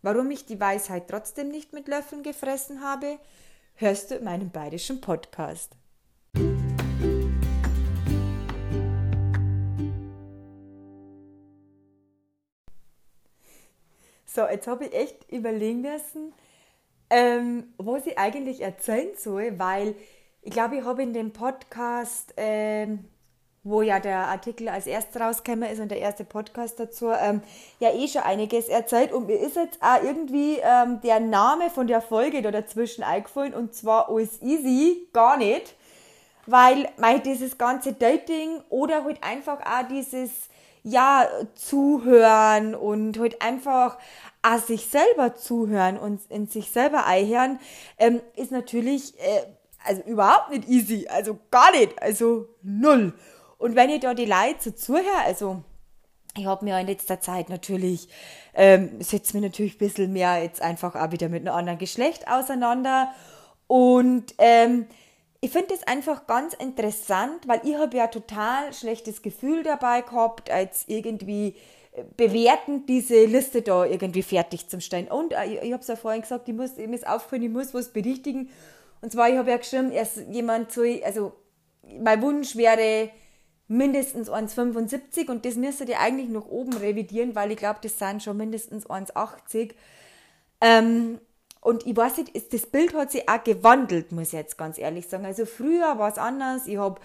Warum 0.00 0.30
ich 0.30 0.46
die 0.46 0.60
Weisheit 0.60 1.08
trotzdem 1.08 1.48
nicht 1.48 1.72
mit 1.72 1.88
Löffeln 1.88 2.22
gefressen 2.22 2.82
habe, 2.82 3.18
hörst 3.74 4.10
du 4.10 4.14
in 4.16 4.24
meinem 4.24 4.50
bayerischen 4.50 5.00
Podcast. 5.00 5.72
So, 14.24 14.46
jetzt 14.46 14.68
habe 14.68 14.84
ich 14.84 14.94
echt 14.94 15.32
überlegen 15.32 15.80
müssen, 15.80 16.32
ähm, 17.10 17.74
was 17.76 18.06
ich 18.06 18.16
eigentlich 18.18 18.60
erzählen 18.60 19.16
soll, 19.16 19.58
weil 19.58 19.96
ich 20.42 20.52
glaube, 20.52 20.76
ich 20.76 20.84
habe 20.84 21.02
in 21.02 21.12
dem 21.12 21.32
Podcast, 21.32 22.34
ähm, 22.36 23.08
wo 23.68 23.82
ja 23.82 24.00
der 24.00 24.26
Artikel 24.28 24.68
als 24.68 24.86
erstes 24.86 25.20
rausgekommen 25.20 25.70
ist 25.70 25.80
und 25.80 25.90
der 25.90 25.98
erste 25.98 26.24
Podcast 26.24 26.80
dazu, 26.80 27.10
ähm, 27.10 27.42
ja 27.80 27.92
eh 27.92 28.08
schon 28.08 28.22
einiges 28.22 28.68
erzählt. 28.68 29.12
Und 29.12 29.26
mir 29.26 29.38
ist 29.38 29.56
jetzt 29.56 29.78
auch 29.82 30.02
irgendwie 30.02 30.58
ähm, 30.62 31.00
der 31.02 31.20
Name 31.20 31.70
von 31.70 31.86
der 31.86 32.00
Folge 32.00 32.42
da 32.42 32.50
dazwischen 32.50 33.02
eingefallen 33.02 33.54
und 33.54 33.74
zwar 33.74 34.08
alles 34.08 34.40
easy, 34.42 35.08
gar 35.12 35.36
nicht, 35.36 35.74
weil 36.46 36.88
mein, 36.96 37.22
dieses 37.22 37.58
ganze 37.58 37.92
Dating 37.92 38.60
oder 38.70 39.04
halt 39.04 39.22
einfach 39.22 39.60
auch 39.60 39.88
dieses 39.88 40.30
ja, 40.82 41.26
zuhören 41.54 42.74
und 42.74 43.18
halt 43.18 43.42
einfach 43.42 43.98
auch 44.42 44.58
sich 44.58 44.86
selber 44.86 45.34
zuhören 45.34 45.98
und 45.98 46.20
in 46.30 46.46
sich 46.46 46.70
selber 46.70 47.04
einhören, 47.04 47.58
ähm, 47.98 48.20
ist 48.36 48.52
natürlich 48.52 49.18
äh, 49.18 49.42
also 49.84 50.02
überhaupt 50.02 50.50
nicht 50.50 50.68
easy, 50.68 51.06
also 51.08 51.38
gar 51.50 51.70
nicht, 51.72 52.00
also 52.00 52.48
null. 52.62 53.12
Und 53.58 53.76
wenn 53.76 53.90
ich 53.90 54.00
da 54.00 54.14
die 54.14 54.24
Leute 54.24 54.60
so 54.60 54.70
zuhöre, 54.70 55.04
also 55.26 55.62
ich 56.36 56.46
habe 56.46 56.64
mir 56.64 56.78
in 56.80 56.86
letzter 56.86 57.20
Zeit 57.20 57.48
natürlich, 57.48 58.08
ähm, 58.54 59.00
setze 59.00 59.36
mich 59.36 59.42
natürlich 59.42 59.74
ein 59.74 59.78
bisschen 59.78 60.12
mehr 60.12 60.42
jetzt 60.42 60.62
einfach 60.62 60.94
auch 60.94 61.12
wieder 61.12 61.28
mit 61.28 61.46
einem 61.46 61.56
anderen 61.56 61.78
Geschlecht 61.78 62.28
auseinander 62.28 63.12
und 63.66 64.34
ähm, 64.38 64.86
ich 65.40 65.50
finde 65.50 65.68
das 65.68 65.86
einfach 65.86 66.26
ganz 66.26 66.54
interessant, 66.54 67.46
weil 67.46 67.60
ich 67.62 67.76
habe 67.76 67.96
ja 67.96 68.08
total 68.08 68.72
schlechtes 68.72 69.22
Gefühl 69.22 69.62
dabei 69.62 70.00
gehabt, 70.00 70.50
als 70.50 70.84
irgendwie 70.88 71.54
äh, 71.92 72.02
bewertend 72.16 72.88
diese 72.88 73.24
Liste 73.24 73.62
da 73.62 73.84
irgendwie 73.84 74.22
fertig 74.22 74.68
zu 74.68 74.80
stellen. 74.80 75.06
Und 75.06 75.32
äh, 75.32 75.44
ich, 75.44 75.62
ich 75.62 75.72
habe 75.72 75.82
es 75.82 75.88
ja 75.88 75.96
vorhin 75.96 76.22
gesagt, 76.22 76.48
ich 76.48 76.54
muss, 76.54 76.76
mir 76.76 76.92
ist 76.92 77.06
aufgefallen, 77.06 77.42
ich 77.42 77.50
muss 77.50 77.72
was 77.72 77.92
berichtigen. 77.92 78.50
Und 79.00 79.12
zwar, 79.12 79.28
ich 79.28 79.36
habe 79.36 79.50
ja 79.50 79.58
geschrieben, 79.58 79.92
erst 79.92 80.16
jemand 80.28 80.72
so, 80.72 80.82
also 81.04 81.32
mein 82.00 82.20
Wunsch 82.20 82.56
wäre 82.56 83.10
mindestens 83.68 84.30
1,75 84.30 85.30
und 85.30 85.44
das 85.44 85.56
müsste 85.56 85.84
ihr 85.84 86.00
eigentlich 86.00 86.30
noch 86.30 86.46
oben 86.48 86.72
revidieren, 86.72 87.34
weil 87.34 87.52
ich 87.52 87.58
glaube, 87.58 87.78
das 87.82 87.98
sind 87.98 88.22
schon 88.22 88.36
mindestens 88.36 88.86
1,80. 88.86 89.74
Ähm, 90.60 91.20
und 91.60 91.86
ich 91.86 91.96
weiß 91.96 92.16
nicht, 92.18 92.52
das 92.52 92.66
Bild 92.66 92.94
hat 92.94 93.10
sich 93.10 93.28
auch 93.28 93.44
gewandelt, 93.44 94.10
muss 94.12 94.28
ich 94.28 94.32
jetzt 94.32 94.56
ganz 94.56 94.78
ehrlich 94.78 95.06
sagen. 95.06 95.26
Also 95.26 95.44
früher 95.44 95.98
war 95.98 96.10
es 96.10 96.18
anders. 96.18 96.66
Ich 96.66 96.78
habe 96.78 97.00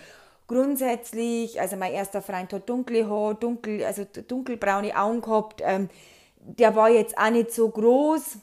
grundsätzlich, 0.48 1.60
also 1.60 1.76
mein 1.76 1.92
erster 1.92 2.22
Freund 2.22 2.54
hat 2.54 2.70
dunkle 2.70 3.10
Haar, 3.10 3.34
dunkel, 3.34 3.84
also 3.84 4.06
dunkelbraune 4.06 4.98
Augen 4.98 5.22
gehabt. 5.22 5.62
Ähm, 5.64 5.90
der 6.38 6.76
war 6.76 6.90
jetzt 6.90 7.18
auch 7.18 7.30
nicht 7.30 7.52
so 7.52 7.70
groß. 7.70 8.38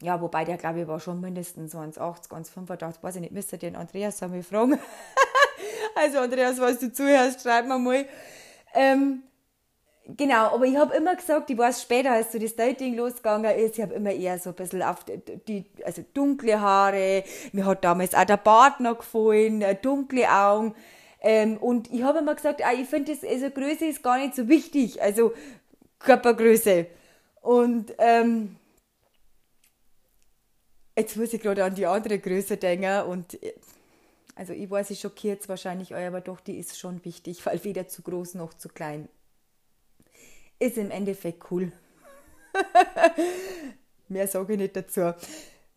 Ja, 0.00 0.20
wobei 0.20 0.44
der, 0.44 0.56
glaube 0.56 0.82
ich, 0.82 0.88
war 0.88 1.00
schon 1.00 1.20
mindestens 1.20 1.74
1,80, 1.74 2.28
1,85, 2.30 3.02
weiß 3.02 3.16
ich 3.16 3.20
nicht, 3.22 3.32
müsste 3.32 3.58
den 3.58 3.76
Andreas 3.76 4.22
einmal 4.22 4.42
fragen. 4.42 4.78
also 5.94 6.18
Andreas, 6.18 6.60
was 6.60 6.78
du 6.78 6.92
zuhörst, 6.92 7.42
schreib 7.42 7.66
mir 7.66 7.78
mal. 7.78 8.06
Ähm, 8.74 9.22
Genau, 10.06 10.54
aber 10.54 10.66
ich 10.66 10.76
habe 10.76 10.94
immer 10.94 11.16
gesagt, 11.16 11.48
ich 11.48 11.56
weiß 11.56 11.80
später, 11.80 12.12
als 12.12 12.30
so 12.30 12.38
das 12.38 12.54
Dating 12.54 12.94
losgegangen 12.94 13.56
ist, 13.56 13.78
ich 13.78 13.82
habe 13.82 13.94
immer 13.94 14.12
eher 14.12 14.38
so 14.38 14.50
ein 14.50 14.56
bisschen 14.56 14.82
auf 14.82 14.98
die, 15.48 15.64
also 15.82 16.04
dunkle 16.12 16.60
Haare, 16.60 17.24
mir 17.52 17.64
hat 17.64 17.84
damals 17.84 18.14
auch 18.14 18.24
der 18.24 18.36
Bart 18.36 18.80
noch 18.80 18.98
gefallen, 18.98 19.62
äh, 19.62 19.74
dunkle 19.74 20.30
Augen. 20.30 20.74
Ähm, 21.22 21.56
und 21.56 21.90
ich 21.90 22.02
habe 22.02 22.18
immer 22.18 22.34
gesagt, 22.34 22.62
ah, 22.62 22.74
ich 22.74 22.86
finde, 22.86 23.12
also 23.12 23.50
Größe 23.50 23.86
ist 23.86 24.02
gar 24.02 24.18
nicht 24.18 24.34
so 24.34 24.46
wichtig, 24.46 25.00
also 25.00 25.32
Körpergröße. 25.98 26.86
Und 27.40 27.94
ähm, 27.96 28.56
jetzt 30.98 31.16
muss 31.16 31.32
ich 31.32 31.40
gerade 31.40 31.64
an 31.64 31.74
die 31.74 31.86
andere 31.86 32.18
Größe 32.18 32.58
denken 32.58 33.04
und 33.08 33.42
äh, 33.42 33.54
also 34.34 34.52
ich 34.52 34.70
weiß, 34.70 34.90
ich 34.90 35.00
schockiert 35.00 35.42
es 35.42 35.48
wahrscheinlich 35.48 35.94
euch, 35.94 36.06
aber 36.06 36.20
doch, 36.20 36.40
die 36.40 36.58
ist 36.58 36.78
schon 36.78 37.04
wichtig, 37.04 37.44
weil 37.46 37.62
weder 37.64 37.88
zu 37.88 38.02
groß 38.02 38.34
noch 38.34 38.54
zu 38.54 38.68
klein 38.68 39.08
ist 40.58 40.78
im 40.78 40.90
Endeffekt 40.90 41.50
cool. 41.50 41.72
Mehr 44.08 44.28
sage 44.28 44.54
ich 44.54 44.58
nicht 44.58 44.76
dazu. 44.76 45.12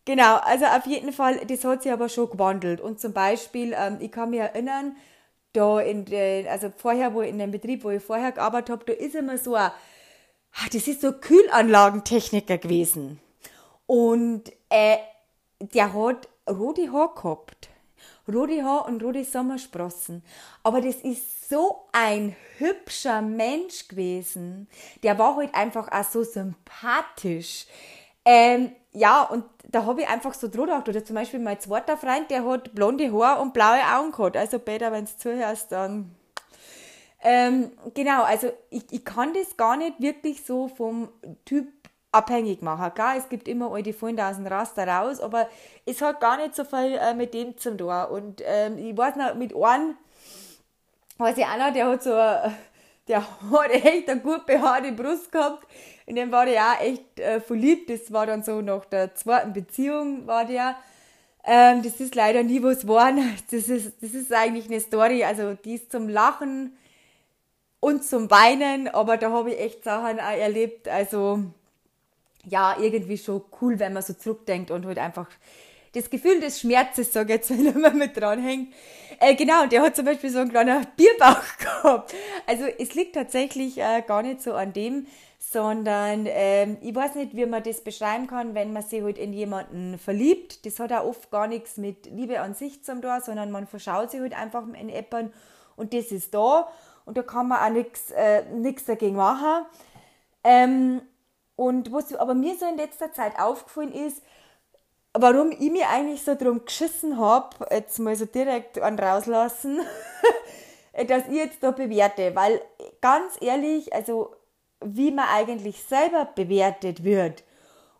Genau, 0.05 0.37
also 0.37 0.65
auf 0.65 0.85
jeden 0.85 1.11
Fall, 1.11 1.45
das 1.45 1.63
hat 1.65 1.83
sich 1.83 1.91
aber 1.91 2.09
schon 2.09 2.29
gewandelt. 2.29 2.79
Und 2.79 2.99
zum 2.99 3.13
Beispiel, 3.13 3.75
ähm, 3.77 3.97
ich 3.99 4.11
kann 4.11 4.29
mich 4.29 4.39
erinnern, 4.39 4.95
da 5.53 5.79
in 5.79 6.05
den, 6.05 6.47
also 6.47 6.71
vorher, 6.75 7.13
wo 7.13 7.21
ich 7.21 7.29
in 7.29 7.39
dem 7.39 7.51
Betrieb, 7.51 7.83
wo 7.83 7.89
ich 7.89 8.03
vorher 8.03 8.31
gearbeitet 8.31 8.69
habe, 8.69 8.85
da 8.85 8.93
ist 8.93 9.15
immer 9.15 9.37
so 9.37 9.55
ein, 9.55 9.71
ah, 9.71 10.67
das 10.71 10.87
ist 10.87 11.01
so 11.01 11.07
ein 11.07 11.19
Kühlanlagentechniker 11.19 12.57
gewesen. 12.57 13.19
Und 13.85 14.51
äh, 14.69 14.97
der 15.59 15.93
hat 15.93 16.29
rote 16.47 16.91
Haare 16.91 17.15
gehabt 17.15 17.69
rote 18.31 18.63
Haar 18.63 18.87
und 18.87 19.03
rote 19.03 19.23
Sommersprossen. 19.23 20.23
Aber 20.63 20.81
das 20.81 20.95
ist 20.97 21.49
so 21.49 21.87
ein 21.91 22.35
hübscher 22.57 23.21
Mensch 23.21 23.87
gewesen. 23.87 24.67
Der 25.03 25.17
war 25.17 25.35
halt 25.35 25.53
einfach 25.55 25.91
auch 25.91 26.03
so 26.03 26.23
sympathisch. 26.23 27.67
Ähm, 28.25 28.71
ja, 28.91 29.23
und 29.23 29.45
da 29.69 29.85
habe 29.85 30.01
ich 30.01 30.07
einfach 30.07 30.33
so 30.33 30.47
drüber 30.47 30.65
gedacht. 30.65 30.89
Oder 30.89 31.05
zum 31.05 31.15
Beispiel 31.15 31.39
mein 31.39 31.59
zweiter 31.59 31.97
Freund, 31.97 32.29
der 32.29 32.45
hat 32.45 32.73
blonde 32.73 33.11
Haare 33.11 33.41
und 33.41 33.53
blaue 33.53 33.81
Augen 33.95 34.11
gehabt. 34.11 34.37
Also 34.37 34.59
Peter, 34.59 34.91
wenn 34.91 35.05
du 35.05 35.17
zuhörst, 35.17 35.71
dann... 35.71 36.11
Ähm, 37.23 37.71
genau, 37.95 38.23
also 38.23 38.51
ich, 38.69 38.83
ich 38.91 39.03
kann 39.03 39.33
das 39.33 39.57
gar 39.57 39.75
nicht 39.75 39.99
wirklich 39.99 40.45
so 40.45 40.67
vom 40.67 41.09
Typ 41.45 41.67
abhängig 42.11 42.61
machen. 42.61 42.93
Klar, 42.93 43.17
es 43.17 43.29
gibt 43.29 43.47
immer 43.47 43.71
alle, 43.71 43.83
die 43.83 43.95
da 44.15 44.29
aus 44.29 44.37
dem 44.37 44.47
Raster 44.47 44.87
raus, 44.87 45.19
aber 45.19 45.47
es 45.85 46.01
hat 46.01 46.19
gar 46.19 46.37
nicht 46.37 46.55
so 46.55 46.63
viel 46.63 46.97
äh, 46.99 47.13
mit 47.13 47.33
dem 47.33 47.57
zu 47.57 47.75
tun. 47.75 48.05
Und 48.05 48.41
ähm, 48.45 48.77
ich 48.77 48.97
weiß 48.97 49.15
noch, 49.15 49.35
mit 49.35 49.55
einem, 49.55 49.95
weiß 51.17 51.37
ich 51.37 51.45
auch 51.45 51.57
noch, 51.57 51.73
der 51.73 51.87
hat 51.87 52.03
so, 52.03 52.11
äh, 52.11 52.49
der 53.07 53.21
hat 53.51 53.71
echt 53.71 54.09
eine 54.09 54.21
gut 54.21 54.45
behaarte 54.45 54.91
Brust 54.91 55.31
gehabt. 55.31 55.67
In 56.05 56.15
dem 56.15 56.31
war 56.31 56.45
der 56.45 56.61
auch 56.61 56.81
echt 56.81 57.19
äh, 57.19 57.41
verliebt. 57.41 57.89
Das 57.89 58.11
war 58.11 58.25
dann 58.25 58.43
so 58.43 58.61
nach 58.61 58.85
der 58.85 59.13
zweiten 59.15 59.53
Beziehung 59.53 60.25
war 60.25 60.45
der. 60.45 60.75
Ähm, 61.43 61.81
das 61.81 61.99
ist 61.99 62.15
leider 62.15 62.43
nie 62.43 62.61
was 62.63 62.81
geworden. 62.81 63.37
Das 63.51 63.69
ist, 63.69 64.01
das 64.01 64.13
ist 64.13 64.33
eigentlich 64.33 64.65
eine 64.65 64.79
Story, 64.79 65.23
also 65.23 65.53
die 65.53 65.75
ist 65.75 65.91
zum 65.91 66.09
Lachen 66.09 66.77
und 67.79 68.03
zum 68.03 68.29
Weinen, 68.29 68.87
aber 68.89 69.17
da 69.17 69.31
habe 69.31 69.51
ich 69.51 69.59
echt 69.59 69.83
Sachen 69.83 70.19
auch 70.19 70.37
erlebt. 70.37 70.89
Also 70.89 71.43
ja, 72.49 72.77
irgendwie 72.79 73.17
schon 73.17 73.43
cool, 73.61 73.79
wenn 73.79 73.93
man 73.93 74.03
so 74.03 74.13
zurückdenkt 74.13 74.71
und 74.71 74.85
halt 74.85 74.97
einfach 74.97 75.27
das 75.93 76.09
Gefühl 76.09 76.39
des 76.39 76.59
Schmerzes, 76.59 77.11
sag 77.11 77.29
ich 77.29 77.35
jetzt, 77.35 77.49
wenn 77.49 77.81
man 77.81 77.97
mit 77.97 78.15
dranhängt. 78.15 78.73
Äh, 79.19 79.35
genau, 79.35 79.65
der 79.65 79.81
hat 79.81 79.95
zum 79.95 80.05
Beispiel 80.05 80.29
so 80.29 80.39
einen 80.39 80.49
kleinen 80.49 80.85
Bierbauch 80.97 81.43
gehabt. 81.59 82.13
Also 82.45 82.65
es 82.65 82.93
liegt 82.93 83.15
tatsächlich 83.15 83.77
äh, 83.79 84.03
gar 84.05 84.21
nicht 84.21 84.41
so 84.41 84.53
an 84.53 84.73
dem, 84.73 85.07
sondern 85.39 86.25
ähm, 86.27 86.77
ich 86.81 86.93
weiß 86.93 87.15
nicht, 87.15 87.35
wie 87.35 87.45
man 87.45 87.63
das 87.63 87.81
beschreiben 87.81 88.27
kann, 88.27 88.53
wenn 88.53 88.73
man 88.73 88.83
sich 88.83 89.01
halt 89.01 89.17
in 89.17 89.33
jemanden 89.33 89.97
verliebt. 89.97 90.65
Das 90.65 90.79
hat 90.79 90.91
auch 90.91 91.05
oft 91.05 91.31
gar 91.31 91.47
nichts 91.47 91.77
mit 91.77 92.05
Liebe 92.07 92.39
an 92.41 92.53
sich 92.53 92.83
zum 92.83 93.01
tun, 93.01 93.19
sondern 93.23 93.51
man 93.51 93.67
verschaut 93.67 94.11
sich 94.11 94.19
halt 94.19 94.37
einfach 94.37 94.63
in 94.79 94.89
Eppern 94.89 95.31
und 95.75 95.93
das 95.93 96.11
ist 96.11 96.33
da 96.33 96.69
und 97.05 97.17
da 97.17 97.23
kann 97.23 97.47
man 97.47 97.59
auch 97.59 97.69
nichts 97.69 98.11
äh, 98.11 98.43
dagegen 98.85 99.15
machen. 99.15 99.65
Ähm, 100.43 101.01
und 101.57 101.91
was 101.91 102.13
aber 102.15 102.35
mir 102.35 102.55
so 102.55 102.65
in 102.65 102.77
letzter 102.77 103.11
Zeit 103.11 103.37
aufgefallen 103.37 103.91
ist, 103.91 104.21
warum 105.13 105.51
ich 105.51 105.71
mir 105.71 105.89
eigentlich 105.89 106.23
so 106.23 106.35
drum 106.35 106.63
geschissen 106.63 107.17
habe, 107.17 107.49
jetzt 107.71 107.99
mal 107.99 108.15
so 108.15 108.25
direkt 108.25 108.79
an 108.79 108.97
rauslassen, 108.97 109.79
dass 111.07 111.27
ich 111.27 111.35
jetzt 111.35 111.63
da 111.63 111.71
bewerte, 111.71 112.35
weil 112.35 112.61
ganz 113.01 113.37
ehrlich, 113.41 113.91
also 113.91 114.35
wie 114.85 115.11
man 115.11 115.25
eigentlich 115.33 115.83
selber 115.83 116.29
bewertet 116.35 117.03
wird 117.03 117.43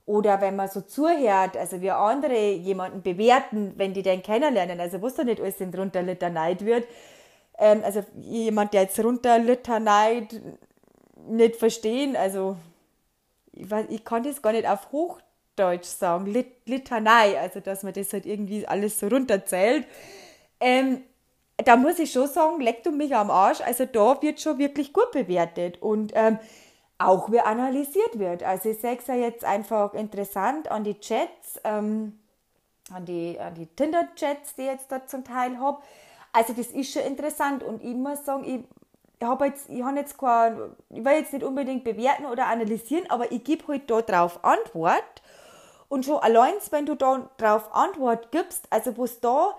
oder 0.06 0.40
wenn 0.40 0.56
man 0.56 0.70
so 0.70 0.82
zuhört, 0.82 1.58
also 1.58 1.82
wie 1.82 1.90
andere 1.90 2.52
jemanden 2.52 3.02
bewerten, 3.02 3.74
wenn 3.76 3.94
die 3.96 4.04
den 4.04 4.22
kennenlernen, 4.22 4.80
also 4.80 5.02
was 5.02 5.16
da 5.16 5.24
nicht 5.24 5.42
alles 5.42 5.58
denn 5.58 5.72
drunter 5.72 6.04
litaneit 6.04 6.64
wird, 6.64 6.88
ähm, 7.58 7.82
also 7.84 8.04
jemand, 8.22 8.74
der 8.74 8.84
jetzt 8.84 9.04
runter 9.04 9.40
litaneit 9.40 10.40
nicht 11.28 11.56
verstehen, 11.56 12.16
also 12.16 12.56
ich, 13.60 13.70
weiß, 13.70 13.88
ich 13.90 14.04
kann 14.04 14.24
das 14.24 14.42
gar 14.42 14.52
nicht 14.52 14.68
auf 14.68 14.92
Hochdeutsch 14.92 15.86
sagen, 15.86 16.26
Lit 16.28 16.48
Litanei, 16.66 17.40
also 17.40 17.60
dass 17.60 17.84
man 17.84 17.94
das 17.94 18.14
halt 18.14 18.26
irgendwie 18.26 18.68
alles 18.68 19.00
so 19.00 19.08
runterzählt. 19.08 19.86
Ähm, 20.60 21.02
da 21.58 21.76
muss 21.76 22.00
ich 22.00 22.12
schon 22.12 22.28
sagen, 22.28 22.62
leck 22.62 22.84
du 22.84 22.92
mich 22.92 23.16
am 23.16 23.32
Arsch. 23.32 23.62
Also 23.62 23.86
da 23.86 24.22
wird 24.22 24.40
schon 24.40 24.60
wirklich 24.60 24.94
gut 24.94 25.12
bewertet 25.12 25.82
und 25.82 26.12
ähm, 26.16 26.40
auch 27.00 27.32
wie 27.32 27.40
analysiert 27.40 28.20
wird. 28.20 28.44
Also 28.44 28.70
ich 28.70 28.80
sehe 28.80 28.98
es 28.98 29.08
ja 29.08 29.16
jetzt 29.16 29.44
einfach 29.44 29.94
interessant 29.94 30.70
an 30.70 30.84
die 30.84 31.00
Chats, 31.00 31.60
ähm, 31.64 32.20
an 32.92 33.06
die, 33.06 33.40
an 33.40 33.56
die 33.56 33.68
Tinder-Chats, 33.68 34.56
die 34.56 34.64
ich 34.64 34.68
jetzt 34.68 34.92
da 34.92 35.06
zum 35.06 35.24
Teil 35.24 35.60
habe. 35.60 35.82
Also 36.32 36.54
das 36.54 36.68
ist 36.68 36.92
schon 36.92 37.04
interessant 37.04 37.64
und 37.64 37.84
ich 37.84 37.96
muss 37.96 38.24
sagen, 38.26 38.44
ich 38.46 38.64
habe 39.24 39.48
jetzt, 39.48 39.70
ich 39.70 39.84
habe 39.84 39.98
jetzt 39.98 40.18
kein, 40.18 40.76
ich 40.90 41.04
will 41.04 41.14
jetzt 41.14 41.34
nicht 41.34 41.44
unbedingt 41.44 41.84
bewerten 41.84 42.26
oder 42.26 42.48
analysieren, 42.48 43.10
aber 43.10 43.32
ich 43.32 43.44
gebe 43.44 43.68
halt 43.68 43.90
da 43.90 44.02
drauf 44.02 44.44
Antwort. 44.44 45.22
Und 45.90 46.06
schon 46.06 46.18
allein, 46.18 46.54
wenn 46.72 46.86
du 46.86 46.96
da 46.96 47.30
drauf 47.38 47.74
Antwort 47.74 48.32
gibst, 48.32 48.68
also 48.70 48.98
wo 48.98 49.06
es 49.06 49.20
da 49.20 49.56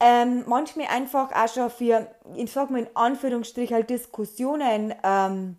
ähm, 0.00 0.44
manchmal 0.46 0.86
einfach 0.86 1.32
auch 1.32 1.48
schon 1.52 1.70
für, 1.70 2.06
ich 2.36 2.52
sag 2.52 2.70
mal 2.70 2.80
in 2.80 2.96
Anführungsstrichen, 2.96 3.74
halt 3.74 3.90
Diskussionen 3.90 4.94
ähm, 5.02 5.56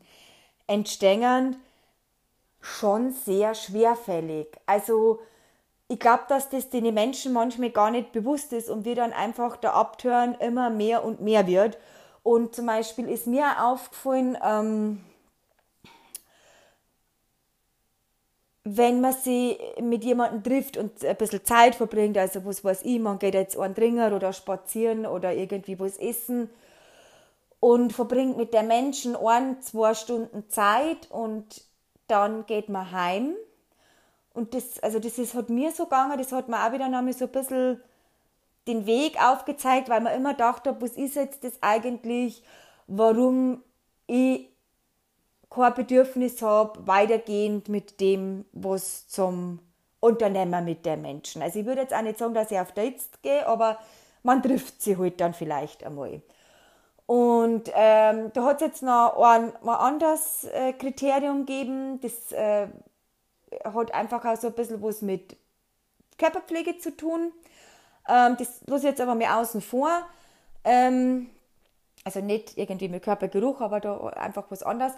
entstehen, 0.67 1.57
schon 2.61 3.11
sehr 3.11 3.53
schwerfällig. 3.53 4.47
Also 4.65 5.19
ich 5.87 5.99
glaube, 5.99 6.23
dass 6.29 6.49
das 6.49 6.69
den 6.69 6.93
Menschen 6.93 7.33
manchmal 7.33 7.71
gar 7.71 7.91
nicht 7.91 8.11
bewusst 8.11 8.53
ist 8.53 8.69
und 8.69 8.85
wir 8.85 8.95
dann 8.95 9.11
einfach 9.11 9.57
der 9.57 9.73
Abtören 9.73 10.35
immer 10.35 10.69
mehr 10.69 11.03
und 11.03 11.19
mehr 11.19 11.47
wird. 11.47 11.77
Und 12.23 12.55
zum 12.55 12.65
Beispiel 12.65 13.07
ist 13.09 13.27
mir 13.27 13.63
aufgefallen, 13.63 14.37
ähm, 14.43 15.03
wenn 18.63 19.01
man 19.01 19.13
sich 19.13 19.57
mit 19.81 20.03
jemandem 20.03 20.43
trifft 20.43 20.77
und 20.77 21.03
ein 21.03 21.15
bisschen 21.15 21.43
Zeit 21.43 21.75
verbringt, 21.75 22.17
also 22.17 22.45
was 22.45 22.63
weiß 22.63 22.81
ich, 22.83 22.99
man 22.99 23.17
geht 23.17 23.33
jetzt 23.33 23.57
einen 23.57 23.73
Dringer 23.73 24.15
oder 24.15 24.33
spazieren 24.33 25.05
oder 25.05 25.33
irgendwie 25.33 25.79
was 25.79 25.97
essen 25.97 26.49
und 27.59 27.93
verbringt 27.93 28.37
mit 28.37 28.53
der 28.53 28.63
Menschen 28.63 29.15
ein, 29.15 29.61
zwei 29.61 29.93
Stunden 29.93 30.49
Zeit 30.49 31.09
und 31.09 31.63
dann 32.07 32.45
geht 32.45 32.69
man 32.69 32.91
heim. 32.91 33.35
Und 34.33 34.53
das, 34.53 34.79
also 34.79 34.99
das 34.99 35.17
ist, 35.17 35.33
hat 35.33 35.49
mir 35.49 35.71
so 35.71 35.85
gegangen, 35.85 36.17
das 36.17 36.31
hat 36.31 36.47
mir 36.47 36.65
auch 36.65 36.71
wieder 36.71 36.89
so 37.13 37.25
ein 37.25 37.31
bisschen 37.31 37.81
den 38.67 38.85
Weg 38.85 39.21
aufgezeigt, 39.21 39.89
weil 39.89 40.01
man 40.01 40.15
immer 40.15 40.33
dachte, 40.33 40.75
was 40.79 40.91
ist 40.91 41.15
jetzt 41.15 41.43
das 41.43 41.53
eigentlich, 41.61 42.43
warum 42.87 43.63
ich 44.07 44.49
kein 45.49 45.73
Bedürfnis 45.73 46.41
habe, 46.41 46.85
weitergehend 46.85 47.69
mit 47.69 47.99
dem, 47.99 48.45
was 48.51 49.07
zum 49.07 49.59
Unternehmer 49.99 50.61
mit 50.61 50.85
den 50.85 51.01
Menschen. 51.01 51.41
Also 51.41 51.59
ich 51.59 51.65
würde 51.65 51.81
jetzt 51.81 51.93
auch 51.93 52.01
nicht 52.01 52.19
sagen, 52.19 52.33
dass 52.33 52.51
ich 52.51 52.59
auf 52.59 52.71
Dates 52.71 53.09
gehe, 53.21 53.45
aber 53.47 53.79
man 54.23 54.43
trifft 54.43 54.81
sie 54.81 54.97
halt 54.97 55.19
dann 55.19 55.33
vielleicht 55.33 55.83
einmal. 55.83 56.21
Und 57.05 57.71
ähm, 57.73 58.31
da 58.33 58.43
hat 58.43 58.61
es 58.61 58.67
jetzt 58.67 58.83
noch 58.83 59.17
ein, 59.17 59.51
ein 59.63 59.69
anderes 59.69 60.43
äh, 60.43 60.73
Kriterium 60.73 61.45
gegeben, 61.45 61.99
das 62.01 62.31
äh, 62.31 62.67
hat 63.63 63.93
einfach 63.93 64.23
auch 64.23 64.37
so 64.37 64.47
ein 64.47 64.53
bisschen 64.53 64.81
was 64.83 65.01
mit 65.01 65.35
Körperpflege 66.19 66.77
zu 66.77 66.95
tun. 66.95 67.31
Ähm, 68.09 68.35
das 68.37 68.61
lasse 68.65 68.85
ich 68.85 68.91
jetzt 68.91 69.01
aber 69.01 69.15
mal 69.15 69.41
außen 69.41 69.61
vor. 69.61 69.89
Ähm, 70.63 71.29
also 72.03 72.21
nicht 72.21 72.57
irgendwie 72.57 72.89
mit 72.89 73.03
Körpergeruch, 73.03 73.61
aber 73.61 73.79
da 73.79 73.97
einfach 74.07 74.45
was 74.49 74.63
anderes. 74.63 74.93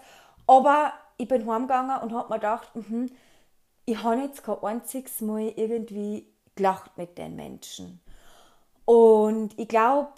Aber 0.48 0.94
ich 1.18 1.28
bin 1.28 1.50
heimgegangen 1.50 2.02
und 2.02 2.14
habe 2.14 2.30
mir 2.30 2.40
gedacht, 2.40 2.70
mh, 2.74 3.08
ich 3.86 4.04
habe 4.04 4.22
jetzt 4.22 4.44
kein 4.44 4.64
einziges 4.64 5.22
Mal 5.22 5.54
irgendwie 5.56 6.28
gelacht 6.56 6.98
mit 6.98 7.18
den 7.18 7.36
Menschen. 7.36 8.02
Und 8.86 9.58
ich 9.58 9.68
glaube, 9.68 10.10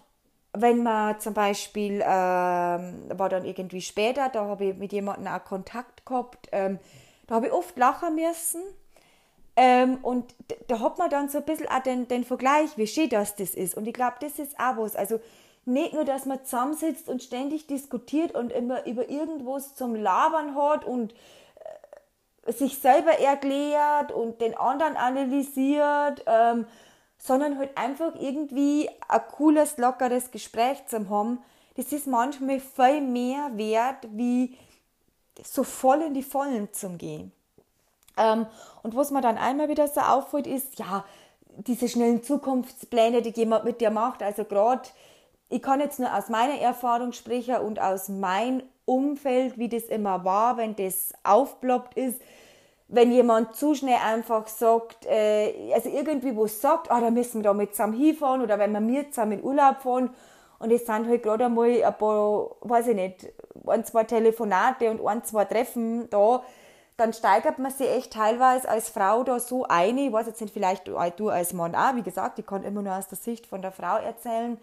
wenn 0.54 0.84
man 0.84 1.20
zum 1.20 1.34
Beispiel, 1.34 2.02
ähm, 2.06 3.10
war 3.10 3.30
dann 3.30 3.46
irgendwie 3.46 3.82
später, 3.82 4.30
da 4.30 4.46
habe 4.46 4.66
ich 4.66 4.78
mit 4.78 4.94
jemandem 4.94 5.28
auch 5.28 5.44
Kontakt 5.44 6.06
gehabt, 6.06 6.50
ähm, 6.52 6.80
da 7.28 7.36
habe 7.36 7.48
ich 7.48 7.54
oft 7.54 7.78
lachen 7.78 8.16
müssen. 8.16 8.62
Ähm, 9.56 10.00
und 10.02 10.34
da 10.68 10.80
hat 10.80 10.98
man 10.98 11.10
dann 11.10 11.30
so 11.30 11.38
ein 11.40 11.46
bisschen 11.46 11.68
auch 11.68 11.84
den, 11.84 12.08
den 12.08 12.24
Vergleich, 12.24 12.78
wie 12.78 12.88
schön 12.88 13.10
das, 13.10 13.36
das 13.36 13.54
ist. 13.54 13.76
Und 13.76 13.88
ich 13.88 13.94
glaube, 13.94 14.16
das 14.20 14.40
ist 14.40 14.60
auch 14.60 14.78
was. 14.78 14.96
Also 14.96 15.20
nicht 15.66 15.94
nur, 15.94 16.06
dass 16.06 16.26
man 16.26 16.44
zusammensitzt 16.44 17.08
und 17.08 17.22
ständig 17.22 17.68
diskutiert 17.68 18.34
und 18.34 18.52
immer 18.52 18.86
über 18.86 19.10
irgendwas 19.10 19.76
zum 19.76 19.96
Labern 19.96 20.56
hat 20.56 20.86
und 20.86 21.14
äh, 22.46 22.52
sich 22.52 22.80
selber 22.80 23.20
erklärt 23.20 24.12
und 24.12 24.42
den 24.42 24.58
anderen 24.58 24.98
analysiert, 24.98 26.24
ähm, 26.26 26.66
sondern 27.18 27.58
halt 27.58 27.78
einfach 27.78 28.16
irgendwie 28.20 28.90
ein 29.08 29.22
cooles, 29.32 29.78
lockeres 29.78 30.32
Gespräch 30.32 30.86
zu 30.88 31.10
haben. 31.10 31.40
Das 31.76 31.94
ist 31.94 32.08
manchmal 32.08 32.60
viel 32.60 33.02
mehr 33.02 33.52
wert, 33.54 34.08
wie 34.12 34.58
so 35.44 35.64
voll 35.64 36.02
in 36.02 36.14
die 36.14 36.24
Vollen 36.24 36.74
zu 36.74 36.90
gehen. 36.98 37.32
Ähm, 38.18 38.46
und 38.84 38.96
was 38.96 39.12
mir 39.12 39.22
dann 39.22 39.38
einmal 39.38 39.70
wieder 39.70 39.88
so 39.88 40.02
auffällt, 40.02 40.48
ist, 40.48 40.80
ja, 40.80 41.04
diese 41.58 41.88
schnellen 41.88 42.24
Zukunftspläne, 42.24 43.22
die 43.22 43.30
jemand 43.30 43.64
mit 43.64 43.82
dir 43.82 43.92
macht, 43.92 44.24
also 44.24 44.44
gerade 44.44 44.90
ich 45.50 45.62
kann 45.62 45.80
jetzt 45.80 46.00
nur 46.00 46.12
aus 46.12 46.30
meiner 46.30 46.60
Erfahrung 46.60 47.12
sprechen 47.12 47.58
und 47.58 47.80
aus 47.80 48.10
meinem 48.10 48.64
Umfeld, 48.86 49.58
wie 49.60 49.70
das 49.70 49.84
immer 49.84 50.26
war, 50.26 50.58
wenn 50.58 50.76
das 50.76 51.14
aufploppt 51.24 51.96
ist, 51.96 52.20
wenn 52.88 53.12
jemand 53.12 53.56
zu 53.56 53.76
schnell 53.76 54.00
einfach 54.04 54.48
sagt, 54.48 55.06
äh, 55.06 55.72
also 55.74 55.90
irgendwie 55.90 56.36
was 56.36 56.60
sagt, 56.60 56.92
ah, 56.92 57.00
da 57.00 57.12
müssen 57.12 57.40
wir 57.40 57.44
da 57.44 57.54
mit 57.54 57.72
zusammen 57.72 57.94
hinfahren 57.94 58.42
oder 58.42 58.60
wenn 58.60 58.72
wir 58.72 58.82
mit 58.82 59.14
zusammen 59.14 59.34
in 59.34 59.44
Urlaub 59.44 59.82
fahren. 59.82 60.10
Und 60.60 60.72
es 60.72 60.86
sind 60.86 61.08
halt 61.08 61.24
gerade 61.24 61.46
einmal 61.46 61.84
ein 61.84 61.98
paar, 61.98 62.56
weiß 62.62 62.88
ich 62.88 62.96
nicht, 62.96 63.34
ein, 63.68 63.86
zwei 63.86 64.06
Telefonate 64.06 64.90
und 64.90 65.06
ein, 65.06 65.24
zwei 65.24 65.46
Treffen 65.46 66.10
da, 66.10 66.44
dann 66.98 67.14
steigert 67.14 67.60
man 67.60 67.72
sich 67.72 67.90
echt 67.90 68.14
teilweise 68.14 68.70
als 68.70 68.90
Frau 68.90 69.24
da 69.24 69.40
so 69.40 69.66
ein, 69.68 69.98
ich 69.98 70.12
weiß 70.12 70.28
jetzt 70.28 70.42
nicht, 70.42 70.54
vielleicht 70.54 70.88
du 70.88 71.30
als 71.30 71.54
Mann 71.54 71.76
auch, 71.76 71.96
wie 71.96 72.04
gesagt, 72.04 72.40
ich 72.40 72.46
kann 72.46 72.64
immer 72.64 72.82
nur 72.82 72.96
aus 72.96 73.08
der 73.08 73.18
Sicht 73.18 73.48
von 73.48 73.62
der 73.62 73.72
Frau 73.72 73.98
erzählen, 73.98 74.60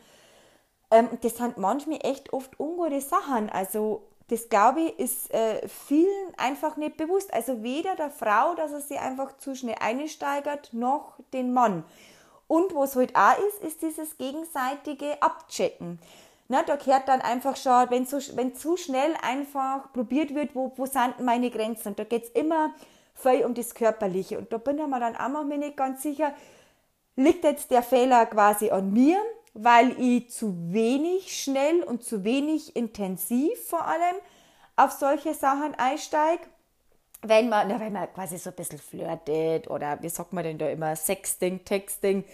ähm, 0.90 1.08
das 1.20 1.36
sind 1.36 1.58
manchmal 1.58 1.98
echt 2.02 2.32
oft 2.32 2.58
ungute 2.58 3.00
Sachen. 3.00 3.50
Also 3.50 4.02
das 4.28 4.48
glaube 4.48 4.80
ich 4.80 4.98
ist 4.98 5.34
äh, 5.34 5.66
vielen 5.68 6.34
einfach 6.36 6.76
nicht 6.76 6.96
bewusst. 6.96 7.32
Also 7.34 7.62
weder 7.62 7.96
der 7.96 8.10
Frau, 8.10 8.54
dass 8.54 8.72
er 8.72 8.80
sie 8.80 8.98
einfach 8.98 9.36
zu 9.38 9.54
schnell 9.54 9.76
einsteigert, 9.80 10.72
noch 10.72 11.18
den 11.32 11.52
Mann. 11.52 11.84
Und 12.46 12.74
was 12.74 12.96
halt 12.96 13.14
auch 13.14 13.38
ist, 13.48 13.62
ist 13.62 13.82
dieses 13.82 14.18
gegenseitige 14.18 15.20
Abchecken. 15.22 16.00
Na, 16.50 16.62
da 16.62 16.76
gehört 16.76 17.08
dann 17.08 17.20
einfach 17.20 17.56
schon, 17.56 17.90
wenn, 17.90 18.06
so, 18.06 18.18
wenn 18.36 18.54
zu 18.54 18.76
schnell 18.76 19.14
einfach 19.22 19.92
probiert 19.92 20.34
wird, 20.34 20.54
wo, 20.54 20.72
wo 20.76 20.84
sind 20.86 21.20
meine 21.20 21.50
Grenzen. 21.50 21.88
Und 21.88 21.98
da 21.98 22.04
geht 22.04 22.24
es 22.24 22.30
immer 22.30 22.74
viel 23.14 23.44
um 23.44 23.54
das 23.54 23.74
Körperliche. 23.74 24.38
Und 24.38 24.52
da 24.52 24.58
bin 24.58 24.78
ich 24.78 24.86
mir 24.86 25.00
dann 25.00 25.16
auch 25.16 25.28
noch 25.28 25.44
nicht 25.44 25.76
ganz 25.76 26.02
sicher, 26.02 26.34
liegt 27.16 27.44
jetzt 27.44 27.70
der 27.70 27.82
Fehler 27.82 28.26
quasi 28.26 28.70
an 28.70 28.92
mir 28.92 29.18
weil 29.54 30.00
ich 30.00 30.30
zu 30.30 30.72
wenig 30.72 31.42
schnell 31.42 31.82
und 31.82 32.04
zu 32.04 32.24
wenig 32.24 32.76
intensiv 32.76 33.68
vor 33.68 33.84
allem 33.86 34.16
auf 34.76 34.92
solche 34.92 35.34
Sachen 35.34 35.74
einsteige. 35.74 36.42
Wenn 37.22 37.48
man, 37.50 37.68
na, 37.68 37.78
wenn 37.80 37.92
man 37.92 38.12
quasi 38.14 38.38
so 38.38 38.50
ein 38.50 38.56
bisschen 38.56 38.78
flirtet 38.78 39.68
oder 39.68 40.00
wie 40.02 40.08
sagt 40.08 40.32
man 40.32 40.44
denn 40.44 40.56
da 40.56 40.68
immer, 40.68 40.96
Sexting, 40.96 41.64
Texting. 41.64 42.24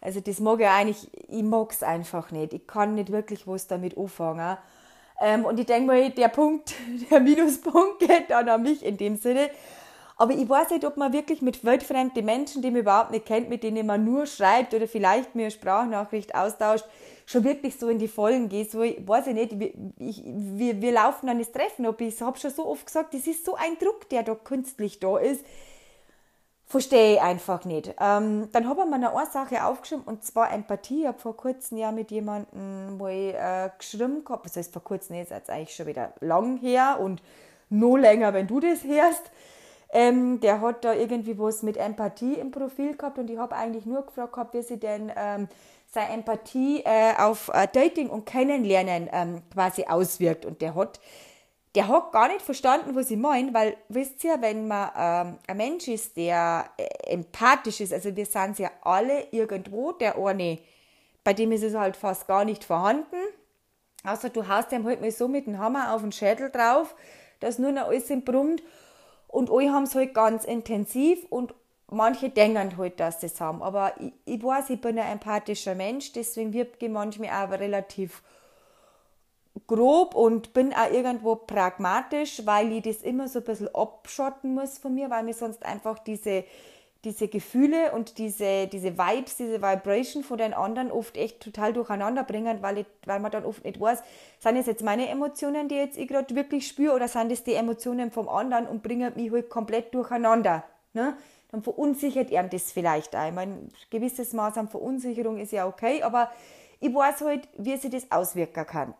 Also 0.00 0.20
das 0.20 0.40
mag 0.40 0.60
ich 0.60 0.66
eigentlich, 0.66 1.10
ich 1.28 1.42
mag 1.42 1.72
es 1.72 1.82
einfach 1.82 2.30
nicht. 2.30 2.52
Ich 2.52 2.66
kann 2.66 2.94
nicht 2.94 3.10
wirklich 3.10 3.46
was 3.46 3.66
damit 3.66 3.98
anfangen. 3.98 4.56
Ähm, 5.20 5.44
und 5.44 5.58
ich 5.58 5.66
denke 5.66 5.86
mal, 5.86 6.10
der 6.10 6.28
Punkt, 6.28 6.74
der 7.10 7.20
Minuspunkt 7.20 8.00
geht 8.00 8.30
dann 8.30 8.48
an 8.48 8.62
mich 8.62 8.84
in 8.84 8.96
dem 8.96 9.16
Sinne, 9.16 9.50
aber 10.20 10.32
ich 10.32 10.48
weiß 10.48 10.70
nicht, 10.70 10.84
ob 10.84 10.96
man 10.96 11.12
wirklich 11.12 11.42
mit 11.42 11.64
weltfremden 11.64 12.24
Menschen, 12.24 12.60
die 12.60 12.72
man 12.72 12.80
überhaupt 12.80 13.12
nicht 13.12 13.24
kennt, 13.24 13.48
mit 13.48 13.62
denen 13.62 13.86
man 13.86 14.04
nur 14.04 14.26
schreibt 14.26 14.74
oder 14.74 14.88
vielleicht 14.88 15.36
mir 15.36 15.42
eine 15.42 15.50
Sprachnachricht 15.52 16.34
austauscht, 16.34 16.84
schon 17.24 17.44
wirklich 17.44 17.78
so 17.78 17.88
in 17.88 18.00
die 18.00 18.08
Vollen 18.08 18.48
geht. 18.48 18.72
So, 18.72 18.82
ich 18.82 19.06
weiß 19.06 19.28
ich 19.28 19.34
nicht, 19.34 19.52
ich, 19.98 20.22
wir, 20.24 20.82
wir 20.82 20.92
laufen 20.92 21.28
an 21.28 21.38
das 21.38 21.52
Treffen 21.52 21.86
ab. 21.86 22.00
Ich 22.00 22.20
habe 22.20 22.36
schon 22.36 22.50
so 22.50 22.66
oft 22.66 22.84
gesagt, 22.84 23.14
das 23.14 23.28
ist 23.28 23.44
so 23.44 23.54
ein 23.54 23.78
Druck, 23.78 24.08
der 24.08 24.24
da 24.24 24.34
künstlich 24.34 24.98
da 24.98 25.18
ist. 25.18 25.44
Verstehe 26.70 27.14
ich 27.14 27.20
einfach 27.22 27.64
nicht. 27.64 27.94
Ähm, 27.98 28.50
dann 28.52 28.68
habe 28.68 28.82
ich 28.82 28.86
mir 28.86 28.96
eine 28.96 29.26
Sache 29.32 29.64
aufgeschrieben 29.64 30.04
und 30.04 30.22
zwar 30.22 30.52
Empathie. 30.52 31.00
Ich 31.00 31.06
habe 31.06 31.18
vor 31.18 31.34
kurzem 31.34 31.78
ja 31.78 31.92
mit 31.92 32.10
jemandem 32.10 32.98
mal 32.98 33.10
äh, 33.10 33.70
geschrieben 33.78 34.22
gehabt. 34.22 34.44
Das 34.44 34.56
heißt, 34.56 34.74
vor 34.74 34.84
kurzem 34.84 35.16
ist 35.16 35.30
jetzt 35.30 35.48
eigentlich 35.48 35.74
schon 35.74 35.86
wieder 35.86 36.12
lang 36.20 36.58
her 36.58 36.98
und 37.00 37.22
noch 37.70 37.96
länger, 37.96 38.34
wenn 38.34 38.46
du 38.46 38.60
das 38.60 38.84
hörst. 38.84 39.30
Ähm, 39.90 40.40
der 40.40 40.60
hat 40.60 40.84
da 40.84 40.92
irgendwie 40.92 41.38
was 41.38 41.62
mit 41.62 41.78
Empathie 41.78 42.34
im 42.34 42.50
Profil 42.50 42.94
gehabt 42.98 43.18
und 43.18 43.30
ich 43.30 43.38
habe 43.38 43.56
eigentlich 43.56 43.86
nur 43.86 44.04
gefragt 44.04 44.34
gehabt, 44.34 44.52
wie 44.52 44.60
sie 44.60 44.78
denn 44.78 45.10
ähm, 45.16 45.48
seine 45.86 46.12
Empathie 46.12 46.82
äh, 46.84 47.14
auf 47.16 47.48
äh, 47.54 47.66
Dating 47.72 48.10
und 48.10 48.26
Kennenlernen 48.26 49.08
ähm, 49.10 49.40
quasi 49.54 49.84
auswirkt. 49.84 50.44
Und 50.44 50.60
der 50.60 50.74
hat 50.74 51.00
der 51.74 51.88
hat 51.88 52.12
gar 52.12 52.28
nicht 52.28 52.42
verstanden, 52.42 52.94
was 52.94 53.10
ich 53.10 53.18
meine, 53.18 53.52
weil, 53.52 53.76
wisst 53.88 54.24
ihr, 54.24 54.40
wenn 54.40 54.66
man 54.66 54.90
ähm, 54.96 55.38
ein 55.46 55.56
Mensch 55.56 55.88
ist, 55.88 56.16
der 56.16 56.70
äh, 56.76 57.12
empathisch 57.12 57.80
ist, 57.80 57.92
also 57.92 58.14
wir 58.14 58.26
sind 58.26 58.58
ja 58.58 58.70
alle 58.82 59.26
irgendwo, 59.30 59.92
der 59.92 60.18
eine, 60.18 60.58
bei 61.24 61.34
dem 61.34 61.52
ist 61.52 61.62
es 61.62 61.74
halt 61.74 61.96
fast 61.96 62.26
gar 62.26 62.44
nicht 62.44 62.64
vorhanden, 62.64 63.16
außer 64.04 64.30
du 64.30 64.48
haust 64.48 64.72
ihm 64.72 64.86
halt 64.86 65.00
mal 65.00 65.10
so 65.10 65.28
mit 65.28 65.46
dem 65.46 65.58
Hammer 65.58 65.94
auf 65.94 66.00
den 66.00 66.12
Schädel 66.12 66.50
drauf, 66.50 66.94
dass 67.40 67.58
nur 67.58 67.72
noch 67.72 67.88
alles 67.88 68.24
brummt. 68.24 68.62
Und 69.26 69.50
alle 69.50 69.70
haben 69.70 69.84
es 69.84 69.94
halt 69.94 70.14
ganz 70.14 70.44
intensiv 70.44 71.26
und 71.28 71.54
manche 71.90 72.30
denken 72.30 72.78
halt, 72.78 72.98
dass 72.98 73.20
sie 73.20 73.26
es 73.26 73.40
haben, 73.40 73.62
aber 73.62 73.92
ich, 74.00 74.12
ich 74.24 74.42
weiß, 74.42 74.70
ich 74.70 74.80
bin 74.80 74.98
ein 74.98 75.12
empathischer 75.12 75.74
Mensch, 75.74 76.12
deswegen 76.12 76.52
wirkt 76.54 76.82
ich 76.82 76.88
manchmal 76.88 77.28
auch 77.28 77.50
relativ 77.50 78.22
grob 79.66 80.14
und 80.14 80.52
bin 80.52 80.72
auch 80.72 80.90
irgendwo 80.90 81.36
pragmatisch, 81.36 82.42
weil 82.44 82.72
ich 82.72 82.82
das 82.82 83.02
immer 83.02 83.28
so 83.28 83.40
ein 83.40 83.44
bisschen 83.44 83.74
abschotten 83.74 84.54
muss 84.54 84.78
von 84.78 84.94
mir, 84.94 85.10
weil 85.10 85.22
mir 85.22 85.34
sonst 85.34 85.64
einfach 85.64 85.98
diese, 85.98 86.44
diese 87.04 87.28
Gefühle 87.28 87.92
und 87.92 88.18
diese, 88.18 88.66
diese 88.66 88.98
Vibes, 88.98 89.36
diese 89.36 89.62
Vibration 89.62 90.22
von 90.22 90.38
den 90.38 90.52
anderen 90.52 90.90
oft 90.90 91.16
echt 91.16 91.40
total 91.40 91.72
durcheinander 91.72 92.24
bringen, 92.24 92.58
weil, 92.60 92.78
ich, 92.78 92.86
weil 93.04 93.20
man 93.20 93.30
dann 93.30 93.44
oft 93.44 93.64
nicht 93.64 93.80
weiß, 93.80 94.02
sind 94.40 94.56
es 94.56 94.66
jetzt 94.66 94.82
meine 94.82 95.08
Emotionen, 95.08 95.68
die 95.68 95.76
jetzt 95.76 95.96
ich 95.96 96.08
gerade 96.08 96.34
wirklich 96.34 96.66
spüre, 96.66 96.94
oder 96.94 97.08
sind 97.08 97.30
es 97.30 97.44
die 97.44 97.54
Emotionen 97.54 98.10
vom 98.10 98.28
anderen 98.28 98.66
und 98.66 98.82
bringen 98.82 99.12
mich 99.14 99.30
halt 99.30 99.48
komplett 99.48 99.94
durcheinander. 99.94 100.64
Ne? 100.92 101.16
Dann 101.50 101.62
verunsichert 101.62 102.30
er 102.30 102.42
das 102.42 102.72
vielleicht. 102.72 103.14
Ich 103.14 103.32
meine, 103.32 103.68
gewisses 103.90 104.32
Maß 104.32 104.58
an 104.58 104.68
Verunsicherung 104.68 105.38
ist 105.38 105.52
ja 105.52 105.66
okay, 105.66 106.02
aber 106.02 106.30
ich 106.80 106.94
weiß 106.94 107.22
halt, 107.22 107.48
wie 107.56 107.76
sich 107.76 107.90
das 107.90 108.10
auswirken 108.10 108.66
kann. 108.66 108.94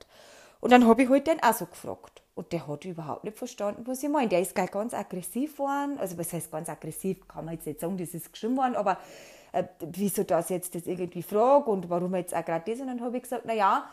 Und 0.60 0.72
dann 0.72 0.86
habe 0.86 1.02
ich 1.02 1.08
halt 1.08 1.26
den 1.26 1.42
auch 1.42 1.54
so 1.54 1.66
gefragt. 1.66 2.22
Und 2.34 2.52
der 2.52 2.66
hat 2.66 2.84
überhaupt 2.84 3.24
nicht 3.24 3.36
verstanden, 3.36 3.82
was 3.86 4.02
ich 4.02 4.08
meine. 4.08 4.28
Der 4.28 4.40
ist 4.40 4.54
gleich 4.54 4.70
ganz 4.70 4.94
aggressiv 4.94 5.52
geworden. 5.54 5.98
Also, 5.98 6.18
was 6.18 6.32
heißt 6.32 6.50
ganz 6.50 6.68
aggressiv? 6.68 7.26
Kann 7.26 7.44
man 7.44 7.54
jetzt 7.54 7.66
nicht 7.66 7.80
sagen, 7.80 7.96
das 7.96 8.14
ist 8.14 8.32
geschrieben 8.32 8.56
worden, 8.56 8.76
aber 8.76 8.98
äh, 9.52 9.64
wieso 9.80 10.24
das 10.24 10.48
jetzt 10.48 10.74
das 10.74 10.86
irgendwie 10.86 11.22
frage 11.22 11.70
und 11.70 11.90
warum 11.90 12.14
jetzt 12.14 12.34
auch 12.34 12.44
gerade 12.44 12.70
das? 12.70 12.80
Und 12.80 12.88
dann 12.88 13.00
habe 13.00 13.16
ich 13.16 13.22
gesagt, 13.24 13.44
naja, 13.44 13.88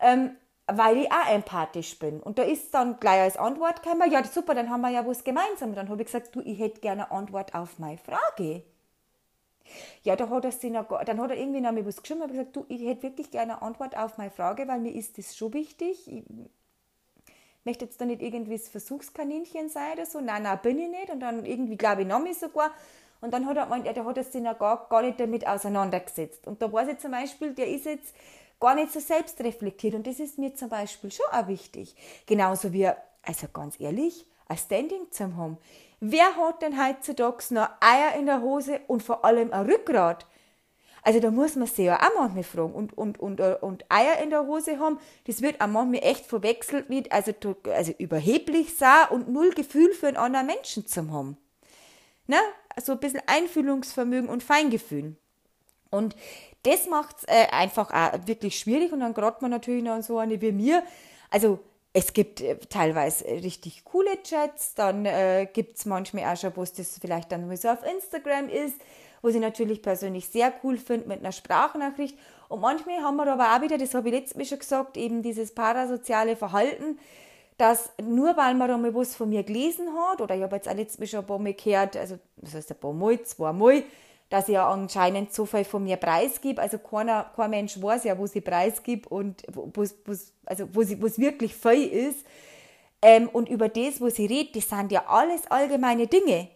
ähm, 0.00 0.36
weil 0.66 0.98
ich 0.98 1.10
auch 1.10 1.32
empathisch 1.32 1.98
bin. 1.98 2.20
Und 2.20 2.38
da 2.38 2.42
ist 2.42 2.72
dann 2.74 3.00
gleich 3.00 3.20
als 3.20 3.36
Antwort 3.36 3.82
gekommen, 3.82 4.10
ja, 4.10 4.22
super, 4.24 4.54
dann 4.54 4.70
haben 4.70 4.82
wir 4.82 4.90
ja 4.90 5.06
was 5.06 5.24
gemeinsam. 5.24 5.70
Und 5.70 5.76
dann 5.76 5.88
habe 5.88 6.02
ich 6.02 6.06
gesagt, 6.06 6.34
du, 6.34 6.40
ich 6.42 6.58
hätte 6.58 6.80
gerne 6.80 7.10
eine 7.10 7.18
Antwort 7.18 7.54
auf 7.54 7.78
meine 7.78 7.98
Frage. 7.98 8.62
Ja, 10.02 10.16
da 10.16 10.28
hat 10.28 10.44
er 10.44 10.52
sich 10.52 10.70
noch, 10.70 10.86
dann 11.04 11.20
hat 11.20 11.30
er 11.30 11.36
irgendwie 11.36 11.60
noch 11.60 11.72
mal 11.72 11.86
was 11.86 12.02
geschrieben 12.02 12.22
und 12.22 12.30
gesagt, 12.30 12.56
du, 12.56 12.64
ich 12.68 12.82
hätte 12.82 13.02
wirklich 13.04 13.30
gerne 13.30 13.54
eine 13.54 13.62
Antwort 13.62 13.96
auf 13.96 14.18
meine 14.18 14.30
Frage, 14.30 14.66
weil 14.68 14.80
mir 14.80 14.94
ist 14.94 15.18
das 15.18 15.36
schon 15.36 15.52
wichtig. 15.52 16.10
Ich 16.10 16.24
möchte 17.64 17.84
jetzt 17.84 18.00
da 18.00 18.06
nicht 18.06 18.22
irgendwie 18.22 18.56
das 18.56 18.68
Versuchskaninchen 18.68 19.68
sein 19.68 19.92
oder 19.94 20.06
so. 20.06 20.20
Nein, 20.20 20.44
nein, 20.44 20.58
bin 20.62 20.78
ich 20.78 20.88
nicht. 20.88 21.10
Und 21.10 21.20
dann 21.20 21.44
irgendwie, 21.44 21.76
glaube 21.76 22.02
ich, 22.02 22.08
noch 22.08 22.20
mich 22.20 22.38
sogar. 22.38 22.70
Und 23.20 23.34
dann 23.34 23.46
hat 23.46 23.56
er 23.56 23.64
gemeint, 23.64 23.86
ja, 23.86 23.92
der 23.92 24.04
hat 24.04 24.16
sich 24.24 24.42
noch 24.42 24.58
gar, 24.58 24.88
gar 24.88 25.02
nicht 25.02 25.20
damit 25.20 25.46
auseinandergesetzt. 25.46 26.46
Und 26.46 26.62
da 26.62 26.72
weiß 26.72 26.88
ich 26.88 26.98
zum 26.98 27.10
Beispiel, 27.10 27.52
der 27.52 27.68
ist 27.68 27.84
jetzt 27.84 28.14
gar 28.58 28.74
nicht 28.74 28.92
so 28.92 29.00
selbstreflektiert. 29.00 29.94
Und 29.94 30.06
das 30.06 30.20
ist 30.20 30.38
mir 30.38 30.54
zum 30.54 30.68
Beispiel 30.68 31.10
schon 31.10 31.26
auch 31.32 31.46
wichtig. 31.48 31.94
Genauso 32.26 32.72
wie, 32.72 32.86
also 32.86 33.46
ganz 33.52 33.78
ehrlich, 33.78 34.26
ein 34.48 34.56
Standing 34.56 35.10
zu 35.10 35.36
haben. 35.36 35.58
Wer 36.00 36.36
hat 36.36 36.62
denn 36.62 36.82
heutzutage 36.82 37.54
noch 37.54 37.68
Eier 37.80 38.14
in 38.18 38.26
der 38.26 38.40
Hose 38.40 38.80
und 38.86 39.02
vor 39.02 39.24
allem 39.24 39.52
ein 39.52 39.66
Rückgrat? 39.66 40.26
Also 41.02 41.20
da 41.20 41.30
muss 41.30 41.56
man 41.56 41.66
sich 41.66 41.86
ja 41.86 41.96
auch 41.96 42.14
manchmal 42.18 42.42
fragen. 42.42 42.72
Und, 42.72 42.96
und, 42.96 43.18
und, 43.20 43.40
äh, 43.40 43.56
und 43.60 43.84
Eier 43.90 44.22
in 44.22 44.30
der 44.30 44.46
Hose 44.46 44.78
haben, 44.78 44.98
das 45.26 45.42
wird 45.42 45.60
auch 45.60 45.66
manchmal 45.66 46.02
echt 46.02 46.26
verwechselt 46.26 46.88
mit, 46.88 47.12
also, 47.12 47.32
also 47.64 47.92
überheblich 47.98 48.76
sein 48.76 49.08
und 49.10 49.28
null 49.28 49.50
Gefühl 49.50 49.92
für 49.92 50.08
einen 50.08 50.16
anderen 50.16 50.46
Menschen 50.46 50.86
zu 50.86 51.10
haben. 51.10 51.36
Ne? 52.26 52.38
Also 52.74 52.92
ein 52.92 53.00
bisschen 53.00 53.22
Einfühlungsvermögen 53.26 54.28
und 54.28 54.42
Feingefühl. 54.42 55.16
Und 55.90 56.14
das 56.62 56.86
macht 56.86 57.16
es 57.18 57.24
äh, 57.24 57.46
einfach 57.50 57.90
auch 57.92 58.26
wirklich 58.26 58.58
schwierig 58.58 58.92
und 58.92 59.00
dann 59.00 59.14
gerade 59.14 59.38
man 59.40 59.50
natürlich 59.50 59.82
noch 59.82 60.02
so 60.02 60.18
eine 60.18 60.40
wie 60.40 60.52
mir. 60.52 60.82
Also 61.30 61.58
es 61.92 62.12
gibt 62.12 62.40
äh, 62.40 62.56
teilweise 62.68 63.26
äh, 63.26 63.38
richtig 63.38 63.84
coole 63.84 64.22
Chats, 64.22 64.74
dann 64.74 65.04
äh, 65.06 65.48
gibt 65.52 65.78
es 65.78 65.86
manchmal 65.86 66.24
auch 66.32 66.36
schon, 66.36 66.52
es 66.62 66.72
das 66.72 66.98
vielleicht 67.00 67.32
dann 67.32 67.54
so 67.56 67.68
auf 67.68 67.84
Instagram 67.84 68.48
ist, 68.48 68.76
wo 69.22 69.28
ich 69.28 69.36
natürlich 69.36 69.82
persönlich 69.82 70.28
sehr 70.28 70.52
cool 70.62 70.78
finde 70.78 71.08
mit 71.08 71.20
einer 71.20 71.32
Sprachnachricht. 71.32 72.16
Und 72.48 72.60
manchmal 72.60 73.02
haben 73.02 73.16
wir 73.16 73.26
aber 73.26 73.54
auch 73.54 73.62
wieder, 73.62 73.78
das 73.78 73.94
habe 73.94 74.08
ich 74.08 74.14
letztes 74.14 74.36
Mal 74.36 74.44
schon 74.44 74.58
gesagt, 74.58 74.96
eben 74.96 75.22
dieses 75.22 75.54
parasoziale 75.54 76.36
Verhalten, 76.36 76.98
dass 77.58 77.90
nur 78.02 78.36
weil 78.36 78.54
man 78.54 78.70
einmal 78.70 78.94
was 78.94 79.14
von 79.14 79.28
mir 79.28 79.42
gelesen 79.42 79.88
hat, 79.94 80.20
oder 80.20 80.34
ich 80.34 80.42
habe 80.42 80.56
jetzt 80.56 80.68
auch 80.68 80.74
letztes 80.74 80.98
Mal 80.98 81.06
schon 81.06 81.20
ein 81.20 81.26
paar 81.26 81.38
Mal 81.38 81.54
gehört, 81.54 81.96
also 81.96 82.18
das 82.36 82.54
heißt 82.54 82.70
ein 82.70 82.78
paar 82.78 82.92
Mal, 82.92 83.20
zwei 83.22 83.52
Mal, 83.52 83.82
dass 84.30 84.48
ich 84.48 84.54
ja 84.54 84.68
anscheinend 84.68 85.34
so 85.34 85.44
viel 85.44 85.64
von 85.64 85.84
mir 85.84 85.96
preisgib. 85.96 86.58
Also 86.58 86.78
keiner, 86.78 87.30
kein 87.36 87.50
Mensch 87.50 87.80
weiß 87.80 88.04
ja, 88.04 88.16
wo 88.16 88.26
sie 88.26 88.40
preisgibt 88.40 89.10
und 89.10 89.42
wo 89.52 89.82
es 89.82 89.94
also 90.46 90.68
wo 90.72 90.80
es 90.80 91.18
wirklich 91.18 91.54
viel 91.54 91.88
ist. 91.88 92.24
Ähm, 93.02 93.28
und 93.28 93.48
über 93.48 93.68
das, 93.68 94.00
wo 94.00 94.08
sie 94.08 94.26
redet, 94.26 94.56
das 94.56 94.68
sind 94.68 94.92
ja 94.92 95.04
alles 95.06 95.50
allgemeine 95.50 96.06
Dinge. 96.06 96.48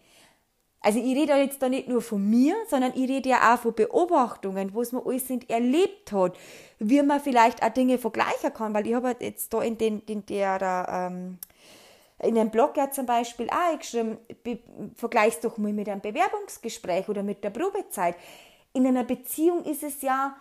Also 0.80 0.98
ich 0.98 1.16
rede 1.16 1.32
jetzt 1.36 1.62
da 1.62 1.68
nicht 1.70 1.88
nur 1.88 2.02
von 2.02 2.28
mir, 2.28 2.54
sondern 2.68 2.92
ich 2.94 3.08
rede 3.08 3.30
ja 3.30 3.54
auch 3.54 3.58
von 3.58 3.74
Beobachtungen, 3.74 4.74
was 4.74 4.92
man 4.92 5.02
alles 5.06 5.30
nicht 5.30 5.48
erlebt 5.48 6.12
hat, 6.12 6.36
wie 6.78 7.00
man 7.00 7.20
vielleicht 7.20 7.62
auch 7.62 7.70
Dinge 7.70 7.96
vergleichen 7.96 8.52
kann, 8.52 8.74
weil 8.74 8.86
ich 8.86 8.94
habe 8.94 9.16
jetzt 9.18 9.54
da 9.54 9.62
in, 9.62 9.78
den, 9.78 10.00
in 10.00 10.26
der 10.26 10.86
ähm, 11.10 11.38
in 12.24 12.34
dem 12.34 12.50
Blog 12.50 12.76
ja 12.76 12.90
zum 12.90 13.06
Beispiel 13.06 13.48
auch 13.50 13.78
geschrieben, 13.78 14.18
vergleich's 14.94 15.40
doch 15.40 15.58
mal 15.58 15.72
mit 15.72 15.88
einem 15.88 16.00
Bewerbungsgespräch 16.00 17.08
oder 17.08 17.22
mit 17.22 17.44
der 17.44 17.50
Probezeit. 17.50 18.16
In 18.72 18.86
einer 18.86 19.04
Beziehung 19.04 19.64
ist 19.64 19.82
es 19.82 20.02
ja, 20.02 20.36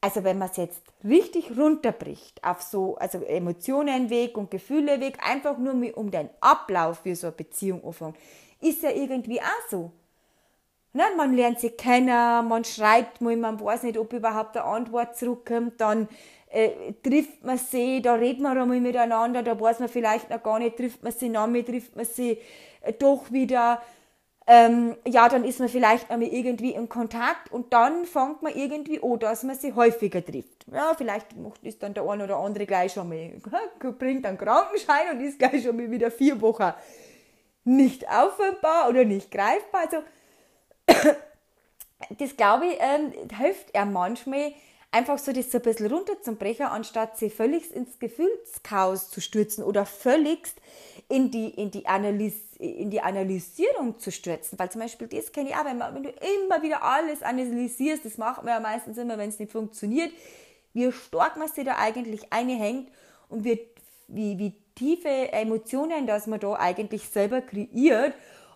also 0.00 0.24
wenn 0.24 0.38
man 0.38 0.50
es 0.50 0.56
jetzt 0.56 0.82
richtig 1.04 1.56
runterbricht 1.56 2.42
auf 2.44 2.62
so, 2.62 2.96
also 2.96 3.18
Emotionen 3.22 4.10
weg 4.10 4.36
und 4.36 4.50
Gefühle 4.50 5.00
weg, 5.00 5.18
einfach 5.20 5.58
nur 5.58 5.74
um 5.96 6.10
den 6.10 6.30
Ablauf 6.40 7.00
für 7.00 7.14
so 7.16 7.28
eine 7.28 7.36
Beziehung 7.36 7.84
anfangen, 7.84 8.14
ist 8.60 8.82
ja 8.82 8.90
irgendwie 8.90 9.40
auch 9.40 9.70
so. 9.70 9.92
Ne? 10.92 11.02
Man 11.16 11.34
lernt 11.34 11.60
sie 11.60 11.70
kennen, 11.70 12.48
man 12.48 12.64
schreibt 12.64 13.20
mal, 13.20 13.36
man 13.36 13.60
weiß 13.60 13.82
nicht, 13.82 13.98
ob 13.98 14.12
überhaupt 14.12 14.56
eine 14.56 14.64
Antwort 14.64 15.16
zurückkommt, 15.16 15.80
dann 15.80 16.08
äh, 16.56 16.94
trifft 17.02 17.44
man 17.44 17.58
sie, 17.58 18.00
da 18.00 18.14
redet 18.14 18.40
man 18.40 18.56
einmal 18.56 18.80
miteinander, 18.80 19.42
da 19.42 19.60
weiß 19.60 19.80
man 19.80 19.90
vielleicht 19.90 20.30
noch 20.30 20.42
gar 20.42 20.58
nicht, 20.58 20.78
trifft 20.78 21.02
man 21.02 21.12
sie 21.12 21.28
noch 21.28 21.46
mehr, 21.46 21.64
trifft 21.64 21.94
man 21.94 22.06
sie 22.06 22.38
äh, 22.80 22.94
doch 22.94 23.30
wieder. 23.30 23.82
Ähm, 24.46 24.96
ja, 25.06 25.28
dann 25.28 25.44
ist 25.44 25.58
man 25.58 25.68
vielleicht 25.68 26.10
einmal 26.10 26.28
irgendwie 26.28 26.70
in 26.72 26.88
Kontakt 26.88 27.52
und 27.52 27.72
dann 27.72 28.06
fängt 28.06 28.42
man 28.42 28.54
irgendwie 28.54 29.02
an, 29.02 29.18
dass 29.18 29.42
man 29.42 29.56
sie 29.56 29.74
häufiger 29.74 30.24
trifft. 30.24 30.64
Ja, 30.72 30.94
vielleicht 30.96 31.26
ist 31.62 31.82
dann 31.82 31.92
der 31.92 32.08
eine 32.08 32.24
oder 32.24 32.36
andere 32.36 32.64
gleich 32.64 32.92
schon 32.92 33.08
mal, 33.08 33.32
bringt 33.98 34.24
einen 34.24 34.38
Krankenschein 34.38 35.10
und 35.12 35.20
ist 35.20 35.38
gleich 35.38 35.62
schon 35.62 35.76
mal 35.76 35.90
wieder 35.90 36.10
vier 36.10 36.40
Wochen 36.40 36.72
nicht 37.64 38.08
auffindbar 38.08 38.88
oder 38.88 39.04
nicht 39.04 39.30
greifbar. 39.30 39.82
Also, 39.90 39.98
das 42.18 42.36
glaube 42.36 42.66
ich, 42.68 42.78
ähm, 42.80 43.12
hilft 43.36 43.74
er 43.74 43.84
manchmal, 43.84 44.52
einfach 44.90 45.18
so 45.18 45.32
das 45.32 45.50
so 45.50 45.58
ein 45.58 45.62
bisschen 45.62 45.92
runterzubrechen, 45.92 46.66
anstatt 46.66 47.18
sie 47.18 47.30
völlig 47.30 47.74
ins 47.74 47.98
Gefühlschaos 47.98 49.10
zu 49.10 49.20
stürzen 49.20 49.64
oder 49.64 49.84
völligst 49.84 50.56
in 51.08 51.30
die, 51.30 51.48
in 51.50 51.70
die, 51.70 51.84
in 52.58 52.90
die 52.90 53.00
Analysierung 53.00 53.98
zu 53.98 54.10
stürzen. 54.10 54.58
Weil 54.58 54.70
zum 54.70 54.80
Beispiel, 54.80 55.08
das 55.08 55.32
kenne 55.32 55.50
ich 55.50 55.56
auch, 55.56 55.64
wenn, 55.64 55.78
man, 55.78 55.94
wenn 55.94 56.02
du 56.02 56.10
immer 56.10 56.62
wieder 56.62 56.82
alles 56.82 57.22
analysierst, 57.22 58.04
das 58.04 58.18
macht 58.18 58.42
man 58.42 58.54
ja 58.54 58.60
meistens 58.60 58.98
immer, 58.98 59.18
wenn 59.18 59.28
es 59.28 59.38
nicht 59.38 59.52
funktioniert, 59.52 60.12
wie 60.72 60.90
stark 60.92 61.36
man 61.36 61.48
sich 61.48 61.64
da 61.64 61.76
eigentlich 61.76 62.32
einhängt 62.32 62.88
und 63.28 63.44
wie, 63.44 63.60
wie, 64.08 64.38
wie 64.38 64.54
tiefe 64.74 65.32
Emotionen, 65.32 66.06
dass 66.06 66.26
man 66.26 66.40
da 66.40 66.54
eigentlich 66.54 67.08
selber 67.08 67.40
kreiert 67.40 68.14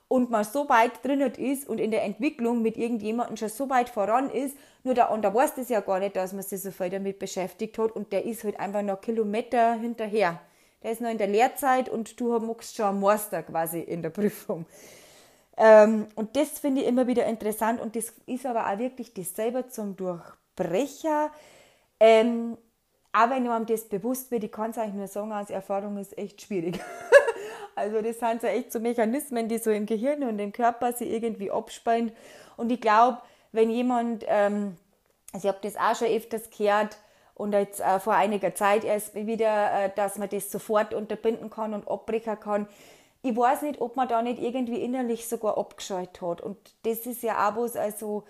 und 0.09 0.31
man 0.31 0.45
so 0.45 0.69
weit 0.69 1.05
drinnen 1.05 1.33
ist 1.35 1.69
und 1.69 1.79
in 1.79 1.91
der 1.91 2.05
Entwicklung 2.05 2.63
mit 2.63 2.77
irgendjemandem 2.77 3.37
schon 3.37 3.49
so 3.49 3.71
weit 3.71 3.89
voran 3.89 4.31
ist, 4.31 4.57
nur 4.83 4.95
der 4.95 5.11
andere 5.11 5.35
weiß 5.35 5.55
das 5.55 5.69
ja 5.69 5.81
gar 5.81 5.99
nicht, 5.99 6.17
dass 6.17 6.33
man 6.33 6.43
sich 6.43 6.63
so 6.63 6.71
viel 6.71 6.91
damit 6.91 7.19
beschäftigt 7.19 7.77
hat 7.79 7.93
und 7.93 8.13
der 8.13 8.25
ist 8.25 8.45
halt 8.45 8.59
einfach 8.59 8.83
noch 8.83 9.01
Kilometer 9.01 9.75
hinterher. 9.75 10.41
Der 10.83 10.93
ist 10.93 11.01
noch 11.01 11.11
in 11.11 11.19
der 11.19 11.27
Lehrzeit 11.27 11.89
und 11.89 12.19
du 12.19 12.39
machst 12.39 12.77
schon 12.77 12.87
einen 12.87 13.01
Master 13.01 13.43
quasi 13.43 13.81
in 13.81 14.03
der 14.03 14.11
Prüfung. 14.11 14.65
Ähm, 15.57 16.07
und 16.15 16.37
das 16.37 16.59
finde 16.59 16.81
ich 16.81 16.87
immer 16.87 17.07
wieder 17.07 17.27
interessant 17.27 17.81
und 17.81 17.95
das 17.95 18.15
ist 18.27 18.47
aber 18.47 18.67
auch 18.67 18.79
wirklich 18.79 19.13
das 19.13 19.35
selber 19.35 19.69
zum 19.69 19.95
Durchbrecher. 19.97 21.31
Ähm, 21.99 22.57
aber 23.13 23.35
wenn 23.35 23.49
einem 23.49 23.67
das 23.67 23.85
bewusst 23.89 24.31
wird, 24.31 24.45
ich 24.45 24.53
kann 24.53 24.71
es 24.71 24.79
eigentlich 24.79 24.95
nur 24.95 25.09
sagen, 25.09 25.33
aus 25.33 25.51
Erfahrung 25.51 25.99
ist 25.99 26.17
echt 26.17 26.41
schwierig. 26.41 26.81
also 27.75 28.01
das 28.01 28.21
sind 28.21 28.41
so 28.41 28.47
echt 28.47 28.73
so 28.73 28.81
Mechanismen, 28.81 29.49
die 29.49 29.59
so 29.59 29.71
im 29.71 29.85
Gehirn 29.85 30.23
und 30.23 30.39
im 30.39 30.53
Körper 30.53 30.95
sich 30.95 31.11
irgendwie 31.11 31.51
abspannen. 31.51 32.13
Und 32.57 32.71
ich 32.71 32.81
glaube, 32.81 33.19
wenn 33.53 33.71
jemand, 33.71 34.25
ähm, 34.29 34.77
also 35.33 35.49
ich 35.49 35.55
habe 35.55 35.61
das 35.63 35.77
auch 35.77 35.97
schon 35.97 36.09
öfters 36.15 36.51
gehört, 36.51 36.97
und 37.41 37.55
jetzt 37.55 37.81
äh, 37.81 37.99
vor 38.01 38.13
einiger 38.13 38.55
Zeit 38.55 38.85
erst 38.85 39.15
wieder, 39.15 39.73
äh, 39.73 39.91
dass 39.97 40.19
man 40.19 40.29
das 40.29 40.51
sofort 40.51 40.93
unterbinden 40.93 41.49
kann 41.49 41.73
und 41.73 41.89
abbrechen 41.89 42.39
kann. 42.39 42.69
Ich 43.23 43.35
weiß 43.35 43.63
nicht, 43.63 43.81
ob 43.81 43.97
man 43.97 44.09
da 44.09 44.21
nicht 44.21 44.43
irgendwie 44.43 44.83
innerlich 44.83 45.27
sogar 45.27 45.57
abgeschaltet 45.57 46.21
hat. 46.21 46.43
Und 46.43 46.59
das 46.83 47.07
ist 47.07 47.23
ja 47.23 47.49
auch 47.49 47.57
was, 47.57 47.77
also, 47.77 48.25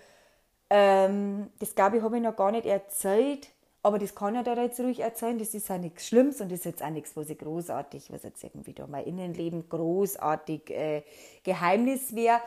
ähm, 0.69 1.49
das 1.59 1.75
glaube 1.75 1.97
ich, 1.97 2.03
habe 2.03 2.15
ich 2.15 2.23
noch 2.23 2.37
gar 2.37 2.51
nicht 2.51 2.65
erzählt. 2.65 3.49
Aber 3.83 3.99
das 3.99 4.15
kann 4.15 4.35
ich 4.35 4.43
da 4.43 4.53
jetzt 4.53 4.79
ruhig 4.79 5.01
erzählen. 5.01 5.37
Das 5.37 5.53
ist 5.53 5.67
ja 5.67 5.77
nichts 5.77 6.07
Schlimmes 6.07 6.39
und 6.39 6.49
das 6.49 6.59
ist 6.59 6.65
jetzt 6.65 6.83
auch 6.83 6.89
nichts, 6.89 7.17
was 7.17 7.29
ich 7.29 7.37
großartig, 7.37 8.13
was 8.13 8.23
jetzt 8.23 8.41
irgendwie 8.45 8.73
da 8.73 8.87
mein 8.87 9.05
Innenleben 9.05 9.67
großartig 9.67 10.69
äh, 10.69 11.03
Geheimnis 11.43 12.15
wäre, 12.15 12.39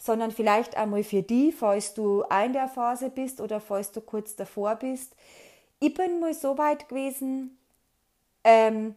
sondern 0.00 0.32
vielleicht 0.32 0.76
einmal 0.76 1.04
für 1.04 1.22
die, 1.22 1.52
falls 1.52 1.94
du 1.94 2.24
in 2.44 2.52
der 2.52 2.66
Phase 2.66 3.10
bist 3.10 3.40
oder 3.40 3.60
falls 3.60 3.92
du 3.92 4.00
kurz 4.00 4.34
davor 4.34 4.74
bist 4.74 5.14
ich 5.80 5.94
bin 5.94 6.20
mal 6.20 6.34
so 6.34 6.58
weit 6.58 6.88
gewesen, 6.88 7.58
ähm, 8.44 8.94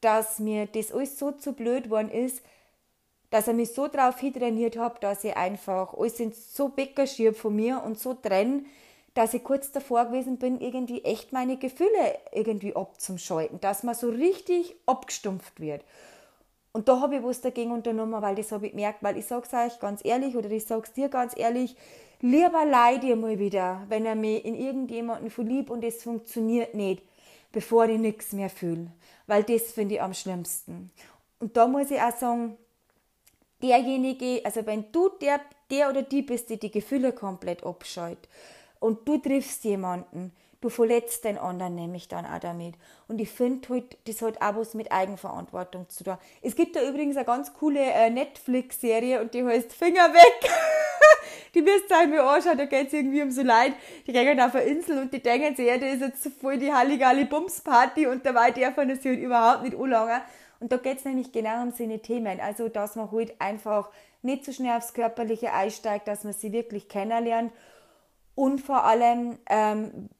dass 0.00 0.38
mir 0.38 0.66
das 0.66 0.90
alles 0.90 1.18
so 1.18 1.32
zu 1.32 1.52
blöd 1.52 1.90
worden 1.90 2.10
ist, 2.10 2.42
dass 3.30 3.46
er 3.46 3.52
mich 3.52 3.74
so 3.74 3.88
drauf 3.88 4.18
hintrainiert 4.18 4.78
hat, 4.78 5.02
dass 5.02 5.22
ich 5.22 5.36
einfach 5.36 5.92
alles 5.92 6.16
so 6.56 6.74
weggeschiert 6.76 7.36
von 7.36 7.54
mir 7.54 7.82
und 7.84 7.98
so 7.98 8.14
trenn, 8.14 8.64
dass 9.12 9.34
ich 9.34 9.44
kurz 9.44 9.70
davor 9.70 10.06
gewesen 10.06 10.38
bin, 10.38 10.60
irgendwie 10.60 11.04
echt 11.04 11.32
meine 11.32 11.58
Gefühle 11.58 12.18
irgendwie 12.32 12.74
abzuschalten, 12.74 13.60
dass 13.60 13.82
man 13.82 13.94
so 13.94 14.08
richtig 14.08 14.76
abgestumpft 14.86 15.60
wird. 15.60 15.84
Und 16.72 16.88
da 16.88 17.00
habe 17.00 17.16
ich 17.16 17.22
was 17.22 17.40
dagegen 17.40 17.72
unternommen, 17.72 18.20
weil 18.22 18.34
das 18.34 18.52
habe 18.52 18.66
ich 18.66 18.72
gemerkt, 18.72 19.02
weil 19.02 19.16
ich 19.16 19.26
sage 19.26 19.46
es 19.46 19.54
euch 19.54 19.80
ganz 19.80 20.04
ehrlich 20.04 20.36
oder 20.36 20.50
ich 20.50 20.64
sage 20.64 20.82
es 20.84 20.92
dir 20.92 21.08
ganz 21.08 21.36
ehrlich, 21.36 21.76
Lieber 22.20 22.64
leid 22.64 23.04
ihr 23.04 23.14
mal 23.14 23.38
wieder, 23.38 23.84
wenn 23.88 24.04
er 24.04 24.16
mich 24.16 24.44
in 24.44 24.54
irgendjemanden 24.54 25.30
verliebt 25.30 25.70
und 25.70 25.84
es 25.84 26.02
funktioniert 26.02 26.74
nicht, 26.74 27.02
bevor 27.52 27.88
ich 27.88 27.98
nichts 27.98 28.32
mehr 28.32 28.50
fühle. 28.50 28.90
Weil 29.28 29.44
das 29.44 29.70
finde 29.72 29.96
ich 29.96 30.02
am 30.02 30.14
schlimmsten. 30.14 30.90
Und 31.38 31.56
da 31.56 31.68
muss 31.68 31.92
ich 31.92 32.00
auch 32.00 32.16
sagen, 32.16 32.56
derjenige, 33.62 34.40
also 34.44 34.66
wenn 34.66 34.90
du 34.90 35.10
der, 35.20 35.40
der 35.70 35.90
oder 35.90 36.02
die 36.02 36.22
bist, 36.22 36.50
die 36.50 36.58
die 36.58 36.72
Gefühle 36.72 37.12
komplett 37.12 37.64
abscheut 37.64 38.18
und 38.80 39.06
du 39.06 39.18
triffst 39.18 39.62
jemanden, 39.62 40.32
du 40.60 40.68
verletzt 40.68 41.24
den 41.24 41.38
anderen 41.38 41.74
nämlich 41.74 42.08
dann 42.08 42.26
auch 42.26 42.40
damit. 42.40 42.74
Und 43.06 43.20
ich 43.20 43.30
finde 43.30 43.68
halt, 43.68 43.96
das 44.06 44.22
hat 44.22 44.40
auch 44.42 44.56
was 44.56 44.74
mit 44.74 44.90
Eigenverantwortung 44.90 45.88
zu 45.88 46.04
tun. 46.04 46.18
Es 46.42 46.56
gibt 46.56 46.76
da 46.76 46.82
übrigens 46.82 47.16
eine 47.16 47.26
ganz 47.26 47.54
coole 47.54 47.80
äh, 47.80 48.10
Netflix-Serie 48.10 49.20
und 49.20 49.34
die 49.34 49.44
heißt 49.44 49.72
Finger 49.72 50.12
weg. 50.12 50.50
die 51.54 51.62
müsst 51.62 51.90
ihr 51.90 52.06
mir 52.08 52.24
anschauen, 52.24 52.58
da 52.58 52.64
geht 52.64 52.88
es 52.88 52.92
irgendwie 52.92 53.22
um 53.22 53.30
so 53.30 53.42
Leid, 53.42 53.74
die 54.06 54.12
gehen 54.12 54.40
auf 54.40 54.54
eine 54.54 54.64
Insel 54.64 54.98
und 54.98 55.12
die 55.12 55.22
denken 55.22 55.54
sich, 55.54 55.66
ja, 55.66 55.78
das 55.78 55.94
ist 55.94 56.00
jetzt 56.00 56.40
voll 56.40 56.58
die 56.58 56.72
Halligalli 56.72 57.24
Bums 57.24 57.60
Party 57.60 58.06
und 58.06 58.26
dabei 58.26 58.50
dürfen 58.50 58.98
sie 59.00 59.08
halt 59.10 59.20
überhaupt 59.20 59.62
nicht 59.62 59.76
anlangen. 59.76 60.20
Und 60.60 60.72
da 60.72 60.76
geht 60.76 60.98
es 60.98 61.04
nämlich 61.04 61.30
genau 61.30 61.62
um 61.62 61.70
seine 61.70 62.00
Themen. 62.00 62.40
Also, 62.40 62.68
dass 62.68 62.96
man 62.96 63.12
halt 63.12 63.40
einfach 63.40 63.90
nicht 64.22 64.44
so 64.44 64.50
schnell 64.50 64.76
aufs 64.76 64.92
Körperliche 64.92 65.52
einsteigt, 65.52 66.08
dass 66.08 66.24
man 66.24 66.32
sie 66.32 66.50
wirklich 66.50 66.88
kennenlernt 66.88 67.52
und 68.38 68.60
vor 68.60 68.84
allem, 68.84 69.38
ähm, 69.50 70.10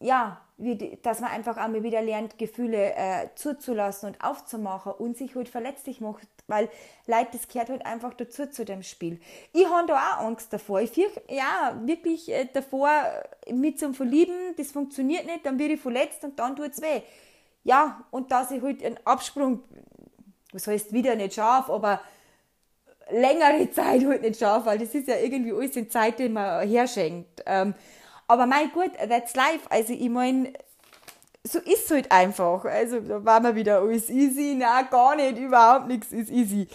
ja, 0.00 0.40
wie, 0.56 0.98
dass 1.02 1.20
man 1.20 1.30
einfach 1.30 1.56
einmal 1.56 1.82
wieder 1.82 2.02
lernt, 2.02 2.38
Gefühle 2.38 2.94
äh, 2.94 3.28
zuzulassen 3.34 4.10
und 4.10 4.24
aufzumachen 4.24 4.92
und 4.92 5.16
sich 5.16 5.34
halt 5.34 5.48
verletzlich 5.48 6.00
macht, 6.00 6.26
weil 6.46 6.68
Leute, 7.06 7.28
das 7.32 7.48
gehört 7.48 7.68
halt 7.68 7.86
einfach 7.86 8.14
dazu 8.14 8.46
zu 8.50 8.64
dem 8.64 8.82
Spiel. 8.82 9.20
Ich 9.52 9.66
habe 9.66 9.86
da 9.86 9.96
auch 9.96 10.24
Angst 10.24 10.52
davor. 10.52 10.80
Ich 10.80 10.90
fürchte, 10.90 11.22
ja, 11.28 11.78
wirklich 11.84 12.30
äh, 12.30 12.46
davor, 12.52 12.90
mit 13.50 13.78
zum 13.78 13.94
Verlieben, 13.94 14.54
das 14.56 14.72
funktioniert 14.72 15.26
nicht, 15.26 15.44
dann 15.44 15.58
werde 15.58 15.74
ich 15.74 15.80
verletzt 15.80 16.24
und 16.24 16.38
dann 16.38 16.56
tut 16.56 16.72
es 16.72 16.82
weh. 16.82 17.02
Ja, 17.62 18.04
und 18.10 18.32
dass 18.32 18.50
ich 18.50 18.62
halt 18.62 18.82
einen 18.82 18.98
Absprung, 19.04 19.62
was 20.52 20.66
heißt 20.66 20.92
wieder 20.92 21.14
nicht 21.14 21.34
scharf, 21.34 21.68
aber 21.68 22.00
längere 23.10 23.70
Zeit 23.70 24.04
halt 24.06 24.22
nicht 24.22 24.38
scharf, 24.38 24.64
weil 24.64 24.78
das 24.78 24.94
ist 24.94 25.08
ja 25.08 25.16
irgendwie 25.18 25.52
alles 25.52 25.76
in 25.76 25.90
Zeit, 25.90 26.18
die 26.18 26.28
man 26.28 26.66
herschenkt. 26.66 27.42
Ähm, 27.44 27.74
aber 28.30 28.46
mein 28.46 28.70
Gott, 28.72 28.92
that's 29.08 29.34
life. 29.34 29.66
Also 29.68 29.92
ich 29.92 30.08
meine, 30.08 30.52
so 31.42 31.58
ist 31.58 31.86
es 31.86 31.90
halt 31.90 32.12
einfach. 32.12 32.64
Also 32.64 33.00
da 33.00 33.24
war 33.24 33.40
man 33.40 33.54
wieder 33.54 33.80
alles 33.80 34.08
easy. 34.08 34.54
Na, 34.56 34.82
gar 34.82 35.16
nicht, 35.16 35.38
überhaupt 35.38 35.88
nichts 35.88 36.12
ist 36.12 36.30
easy. 36.30 36.68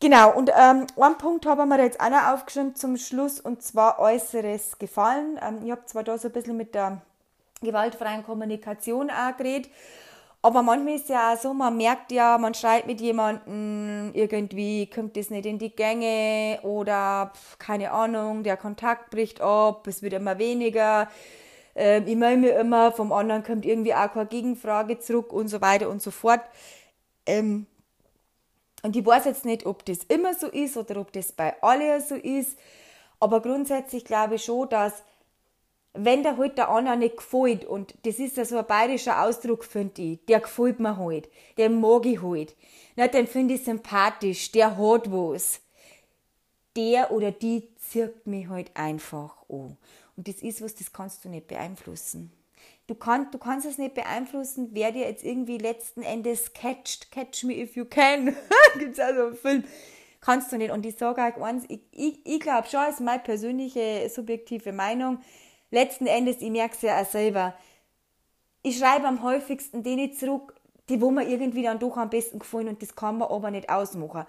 Genau, 0.00 0.32
und 0.32 0.50
ähm, 0.50 0.88
einen 1.00 1.18
Punkt 1.18 1.46
haben 1.46 1.68
wir 1.68 1.80
jetzt 1.80 2.00
auch 2.00 2.10
noch 2.10 2.32
aufgeschrieben 2.32 2.74
zum 2.74 2.96
Schluss, 2.96 3.38
und 3.38 3.62
zwar 3.62 4.00
äußeres 4.00 4.78
Gefallen. 4.80 5.38
Ähm, 5.40 5.60
ich 5.64 5.70
habe 5.70 5.86
zwar 5.86 6.02
da 6.02 6.18
so 6.18 6.26
ein 6.26 6.32
bisschen 6.32 6.56
mit 6.56 6.74
der 6.74 7.00
gewaltfreien 7.60 8.24
Kommunikation 8.24 9.10
auch 9.10 9.36
geredet, 9.36 9.70
aber 10.44 10.62
manchmal 10.62 10.96
ist 10.96 11.08
ja 11.08 11.32
auch 11.32 11.38
so, 11.38 11.54
man 11.54 11.76
merkt 11.76 12.10
ja, 12.10 12.36
man 12.36 12.52
schreit 12.54 12.86
mit 12.88 13.00
jemandem, 13.00 14.10
irgendwie 14.12 14.88
kommt 14.88 15.16
das 15.16 15.30
nicht 15.30 15.46
in 15.46 15.58
die 15.58 15.74
Gänge 15.74 16.58
oder 16.64 17.32
pf, 17.34 17.58
keine 17.58 17.92
Ahnung, 17.92 18.42
der 18.42 18.56
Kontakt 18.56 19.10
bricht 19.10 19.40
ab, 19.40 19.86
es 19.86 20.02
wird 20.02 20.14
immer 20.14 20.38
weniger. 20.38 21.08
Ähm, 21.76 22.04
ich 22.08 22.16
meine 22.16 22.38
mir 22.38 22.58
immer, 22.58 22.90
vom 22.92 23.12
anderen 23.12 23.44
kommt 23.44 23.64
irgendwie 23.64 23.94
auch 23.94 24.12
keine 24.12 24.26
Gegenfrage 24.26 24.98
zurück 24.98 25.32
und 25.32 25.46
so 25.48 25.60
weiter 25.60 25.88
und 25.88 26.02
so 26.02 26.10
fort. 26.10 26.42
Ähm, 27.24 27.66
und 28.82 28.96
ich 28.96 29.06
weiß 29.06 29.26
jetzt 29.26 29.44
nicht, 29.44 29.64
ob 29.64 29.84
das 29.84 29.98
immer 30.04 30.34
so 30.34 30.48
ist 30.48 30.76
oder 30.76 31.00
ob 31.00 31.12
das 31.12 31.32
bei 31.32 31.62
allen 31.62 32.00
so 32.00 32.16
ist, 32.16 32.58
aber 33.20 33.40
grundsätzlich 33.40 34.04
glaube 34.04 34.34
ich 34.34 34.44
schon, 34.44 34.68
dass 34.68 35.04
wenn 35.94 36.22
der 36.22 36.38
halt 36.38 36.56
der 36.56 36.70
andere 36.70 36.96
nicht 36.96 37.18
gefällt, 37.18 37.64
und 37.64 37.94
das 38.04 38.18
ist 38.18 38.36
ja 38.36 38.44
so 38.44 38.58
ein 38.58 38.66
bayerischer 38.66 39.22
Ausdruck, 39.22 39.64
finde 39.64 40.02
ich, 40.02 40.24
der 40.26 40.40
gefällt 40.40 40.80
mir 40.80 40.96
halt, 40.96 41.28
den 41.58 41.80
mag 41.80 42.06
ich 42.06 42.22
halt, 42.22 42.56
na, 42.96 43.08
den 43.08 43.26
finde 43.26 43.54
ich 43.54 43.64
sympathisch, 43.64 44.52
der 44.52 44.76
hat 44.76 45.10
was. 45.10 45.60
Der 46.76 47.10
oder 47.10 47.30
die 47.30 47.68
zirkt 47.76 48.26
mich 48.26 48.48
halt 48.48 48.70
einfach 48.74 49.36
an. 49.48 49.76
Und 50.16 50.28
das 50.28 50.36
ist 50.36 50.62
was, 50.62 50.74
das 50.74 50.92
kannst 50.92 51.24
du 51.24 51.28
nicht 51.28 51.46
beeinflussen. 51.46 52.32
Du, 52.86 52.94
kann, 52.94 53.30
du 53.30 53.38
kannst 53.38 53.66
es 53.66 53.78
nicht 53.78 53.94
beeinflussen, 53.94 54.70
wer 54.72 54.92
dir 54.92 55.06
jetzt 55.06 55.24
irgendwie 55.24 55.58
letzten 55.58 56.02
Endes 56.02 56.52
catcht. 56.52 57.10
Catch 57.10 57.44
me 57.44 57.54
if 57.54 57.76
you 57.76 57.84
can. 57.84 58.34
Gibt 58.78 58.94
es 58.94 58.98
also 58.98 59.26
einen 59.26 59.36
Film. 59.36 59.64
Kannst 60.20 60.52
du 60.52 60.56
nicht. 60.56 60.70
Und 60.70 60.84
ich 60.86 60.96
sage 60.96 61.20
euch 61.22 61.36
eins, 61.42 61.64
ich, 61.68 61.80
ich, 61.90 62.24
ich 62.24 62.40
glaube 62.40 62.68
schon, 62.68 62.86
ist 62.88 63.00
meine 63.00 63.22
persönliche 63.22 64.08
subjektive 64.08 64.72
Meinung, 64.72 65.18
letzten 65.72 66.06
Endes, 66.06 66.40
ich 66.40 66.50
merke 66.50 66.74
es 66.76 66.82
ja 66.82 67.00
auch 67.00 67.06
selber, 67.06 67.54
ich 68.62 68.78
schreibe 68.78 69.08
am 69.08 69.22
häufigsten 69.22 69.82
denen 69.82 70.12
zurück, 70.12 70.54
die 70.88 71.00
wo 71.00 71.10
mir 71.10 71.28
irgendwie 71.28 71.62
dann 71.62 71.78
doch 71.78 71.96
am 71.96 72.10
besten 72.10 72.38
gefallen 72.38 72.68
und 72.68 72.82
das 72.82 72.94
kann 72.94 73.18
man 73.18 73.28
aber 73.28 73.50
nicht 73.50 73.68
ausmachen. 73.68 74.24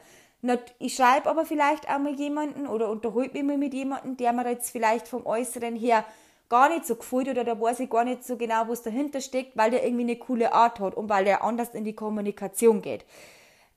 Ich 0.79 0.95
schreibe 0.95 1.29
aber 1.29 1.45
vielleicht 1.45 1.89
auch 1.89 1.99
mal 1.99 2.15
jemanden 2.15 2.67
oder 2.67 2.89
unterhalte 2.89 3.33
mich 3.33 3.43
mal 3.43 3.57
mit 3.57 3.73
jemandem, 3.73 4.17
der 4.17 4.33
mir 4.33 4.49
jetzt 4.49 4.71
vielleicht 4.71 5.07
vom 5.07 5.25
Äußeren 5.25 5.75
her 5.75 6.03
gar 6.49 6.69
nicht 6.69 6.85
so 6.85 6.95
gefällt 6.95 7.29
oder 7.29 7.43
da 7.43 7.59
weiß 7.59 7.79
ich 7.79 7.89
gar 7.89 8.03
nicht 8.03 8.23
so 8.25 8.35
genau, 8.35 8.67
was 8.67 8.83
dahinter 8.83 9.21
steckt, 9.21 9.55
weil 9.55 9.71
der 9.71 9.85
irgendwie 9.85 10.03
eine 10.03 10.17
coole 10.17 10.53
Art 10.53 10.79
hat 10.79 10.95
und 10.95 11.09
weil 11.09 11.25
der 11.25 11.43
anders 11.43 11.69
in 11.69 11.83
die 11.83 11.95
Kommunikation 11.95 12.81
geht. 12.81 13.05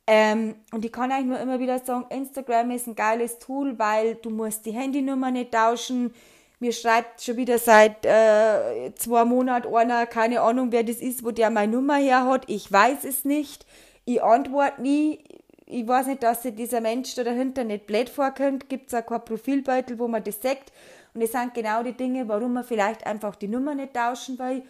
Ähm, 0.08 0.56
und 0.72 0.84
ich 0.84 0.92
kann 0.92 1.10
eigentlich 1.10 1.26
nur 1.26 1.40
immer 1.40 1.58
wieder 1.58 1.78
sagen, 1.78 2.06
Instagram 2.10 2.70
ist 2.72 2.86
ein 2.86 2.94
geiles 2.94 3.38
Tool, 3.38 3.78
weil 3.78 4.16
du 4.16 4.30
musst 4.30 4.66
die 4.66 4.72
Handynummer 4.72 5.30
nicht 5.30 5.52
tauschen, 5.52 6.14
mir 6.58 6.72
schreibt 6.72 7.22
schon 7.22 7.36
wieder 7.36 7.58
seit 7.58 8.06
äh, 8.06 8.94
zwei 8.94 9.24
Monaten 9.24 9.74
einer, 9.74 10.06
keine 10.06 10.40
Ahnung, 10.40 10.72
wer 10.72 10.84
das 10.84 10.96
ist, 10.96 11.24
wo 11.24 11.30
der 11.30 11.50
meine 11.50 11.72
Nummer 11.72 11.96
her 11.96 12.24
hat. 12.24 12.44
Ich 12.48 12.70
weiß 12.70 13.04
es 13.04 13.24
nicht. 13.24 13.66
Ich 14.04 14.22
antworte 14.22 14.80
nie. 14.80 15.18
Ich 15.66 15.86
weiß 15.86 16.06
nicht, 16.06 16.22
dass 16.22 16.42
sich 16.42 16.54
dieser 16.54 16.80
Mensch 16.80 17.14
da 17.14 17.24
dahinter 17.24 17.64
nicht 17.64 17.86
blöd 17.86 18.08
vorkommt. 18.08 18.68
Gibt 18.68 18.88
es 18.88 18.94
auch 18.94 19.04
kein 19.04 19.24
Profilbeutel, 19.24 19.98
wo 19.98 20.08
man 20.08 20.22
das 20.22 20.40
sagt. 20.40 20.72
Und 21.12 21.22
das 21.22 21.32
sind 21.32 21.54
genau 21.54 21.82
die 21.82 21.92
Dinge, 21.92 22.28
warum 22.28 22.52
man 22.52 22.64
vielleicht 22.64 23.06
einfach 23.06 23.36
die 23.36 23.48
Nummer 23.48 23.74
nicht 23.74 23.94
tauschen 23.94 24.38
will. 24.38 24.62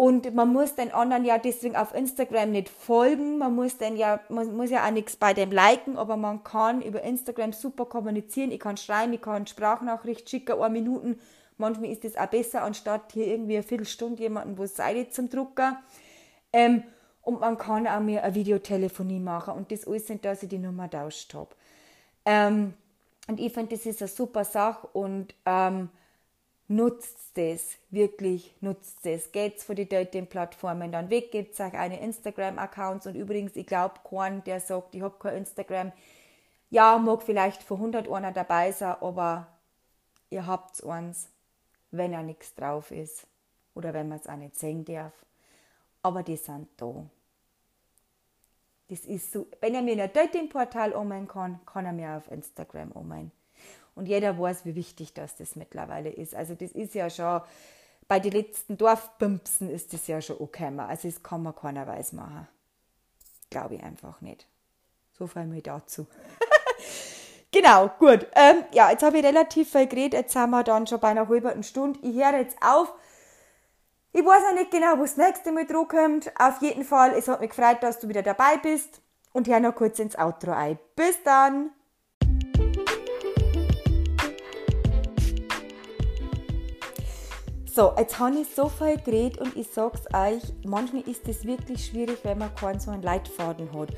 Und 0.00 0.34
man 0.34 0.50
muss 0.50 0.76
den 0.76 0.92
anderen 0.92 1.26
ja 1.26 1.36
deswegen 1.36 1.76
auf 1.76 1.94
Instagram 1.94 2.52
nicht 2.52 2.70
folgen. 2.70 3.36
Man 3.36 3.54
muss 3.54 3.76
den 3.76 3.98
ja, 3.98 4.18
man 4.30 4.56
muss 4.56 4.70
ja 4.70 4.86
auch 4.86 4.90
nichts 4.90 5.14
bei 5.14 5.34
dem 5.34 5.52
liken, 5.52 5.98
aber 5.98 6.16
man 6.16 6.42
kann 6.42 6.80
über 6.80 7.02
Instagram 7.02 7.52
super 7.52 7.84
kommunizieren. 7.84 8.50
Ich 8.50 8.60
kann 8.60 8.78
schreiben, 8.78 9.12
ich 9.12 9.20
kann 9.20 9.46
Sprachnachricht 9.46 10.30
schicken, 10.30 10.58
eine 10.58 10.70
Minuten. 10.70 11.20
Manchmal 11.58 11.90
ist 11.90 12.04
das 12.04 12.16
auch 12.16 12.28
besser, 12.28 12.62
anstatt 12.62 13.12
hier 13.12 13.26
irgendwie 13.26 13.56
eine 13.56 13.62
Viertelstunde 13.62 14.22
jemanden, 14.22 14.56
wo 14.56 14.64
Seite 14.64 15.10
zum 15.10 15.28
Drucker. 15.28 15.82
Ähm, 16.50 16.82
und 17.20 17.40
man 17.40 17.58
kann 17.58 17.86
auch 17.86 18.00
mir 18.00 18.24
eine 18.24 18.34
Videotelefonie 18.34 19.20
machen 19.20 19.52
und 19.52 19.70
das 19.70 19.86
alles 19.86 20.06
sind, 20.06 20.24
dass 20.24 20.42
ich 20.42 20.48
die 20.48 20.56
Nummer 20.56 20.88
tauscht 20.88 21.34
habe. 21.34 21.50
Ähm, 22.24 22.72
und 23.28 23.38
ich 23.38 23.52
finde, 23.52 23.76
das 23.76 23.84
ist 23.84 24.00
eine 24.00 24.08
super 24.08 24.44
Sache 24.44 24.86
und 24.94 25.34
ähm, 25.44 25.90
nutzt 26.70 27.36
es, 27.36 27.78
wirklich 27.90 28.54
nutzt 28.60 29.04
es. 29.04 29.32
Geht's 29.32 29.64
von 29.64 29.74
den 29.74 29.88
Dating-Plattformen 29.88 30.92
dann 30.92 31.10
weg, 31.10 31.32
gibt 31.32 31.54
es 31.54 31.60
auch 31.60 31.72
eine 31.72 32.00
Instagram-Accounts 32.00 33.08
und 33.08 33.16
übrigens, 33.16 33.56
ich 33.56 33.66
glaube, 33.66 33.96
kein, 34.08 34.44
der 34.44 34.60
sagt, 34.60 34.94
ich 34.94 35.02
habe 35.02 35.18
kein 35.18 35.38
Instagram, 35.38 35.90
ja, 36.70 36.96
mag 36.98 37.22
vielleicht 37.22 37.64
vor 37.64 37.78
100 37.78 38.08
einer 38.08 38.30
dabei 38.30 38.70
sein, 38.70 38.94
aber 39.00 39.48
ihr 40.30 40.46
habt 40.46 40.84
eins, 40.84 41.28
wenn 41.90 42.12
er 42.12 42.22
nichts 42.22 42.54
drauf 42.54 42.92
ist 42.92 43.26
oder 43.74 43.92
wenn 43.92 44.08
man 44.08 44.20
es 44.20 44.28
auch 44.28 44.36
nicht 44.36 44.56
sehen 44.56 44.84
darf. 44.84 45.12
Aber 46.02 46.22
die 46.22 46.36
sind 46.36 46.68
da. 46.76 47.04
Das 48.88 49.00
ist 49.00 49.32
so, 49.32 49.48
wenn 49.60 49.74
er 49.74 49.82
mir 49.82 49.94
in 49.94 50.00
ein 50.02 50.12
Dating-Portal 50.12 50.92
umgehen 50.92 51.26
kann, 51.26 51.58
kann 51.66 51.84
er 51.84 51.92
mir 51.92 52.16
auf 52.16 52.30
Instagram 52.30 52.92
umgehen. 52.92 53.32
Und 54.00 54.06
jeder 54.06 54.38
weiß, 54.38 54.64
wie 54.64 54.76
wichtig 54.76 55.12
das, 55.12 55.36
das 55.36 55.56
mittlerweile 55.56 56.08
ist. 56.08 56.34
Also 56.34 56.54
das 56.54 56.72
ist 56.72 56.94
ja 56.94 57.10
schon, 57.10 57.42
bei 58.08 58.18
den 58.18 58.32
letzten 58.32 58.78
Dorfbimpsen 58.78 59.68
ist 59.68 59.92
das 59.92 60.06
ja 60.06 60.22
schon 60.22 60.40
okay. 60.40 60.72
Also 60.78 61.06
das 61.06 61.22
kann 61.22 61.42
man 61.42 61.54
keiner 61.54 61.86
weiß 61.86 62.14
machen. 62.14 62.48
Glaube 63.50 63.74
ich 63.74 63.82
einfach 63.82 64.22
nicht. 64.22 64.46
So 65.12 65.26
viel 65.26 65.44
mir 65.44 65.60
dazu. 65.60 66.06
genau, 67.52 67.90
gut. 67.98 68.26
Ähm, 68.34 68.64
ja, 68.72 68.90
jetzt 68.90 69.02
habe 69.02 69.18
ich 69.18 69.24
relativ 69.26 69.70
viel 69.70 69.86
geredet. 69.86 70.14
Jetzt 70.14 70.32
sind 70.32 70.48
wir 70.48 70.64
dann 70.64 70.86
schon 70.86 70.98
bei 70.98 71.08
einer 71.08 71.28
halben 71.28 71.62
Stunde. 71.62 71.98
Ich 72.00 72.16
höre 72.16 72.38
jetzt 72.38 72.56
auf. 72.62 72.94
Ich 74.14 74.24
weiß 74.24 74.42
noch 74.48 74.60
nicht 74.60 74.70
genau, 74.70 74.96
wo 74.96 75.02
das 75.02 75.18
nächste 75.18 75.52
Mal 75.52 75.66
dran 75.66 75.88
kommt. 75.88 76.32
Auf 76.40 76.62
jeden 76.62 76.84
Fall, 76.84 77.12
es 77.18 77.28
hat 77.28 77.42
mich 77.42 77.50
gefreut, 77.50 77.82
dass 77.82 77.98
du 77.98 78.08
wieder 78.08 78.22
dabei 78.22 78.56
bist. 78.62 79.02
Und 79.34 79.46
hör 79.46 79.60
noch 79.60 79.74
kurz 79.74 79.98
ins 79.98 80.18
Outro 80.18 80.52
ein. 80.52 80.78
Bis 80.96 81.22
dann! 81.22 81.72
So, 87.80 87.94
jetzt 87.96 88.18
habe 88.18 88.38
ich 88.38 88.54
so 88.54 88.68
viel 88.68 88.98
geredet 88.98 89.40
und 89.40 89.56
ich 89.56 89.66
sage 89.70 89.94
es 89.94 90.14
euch, 90.14 90.42
manchmal 90.66 91.00
ist 91.08 91.26
es 91.26 91.46
wirklich 91.46 91.86
schwierig, 91.86 92.18
wenn 92.24 92.36
man 92.36 92.54
keinen 92.54 92.78
so 92.78 92.90
einen 92.90 93.00
Leitfaden 93.00 93.72
hat. 93.72 93.88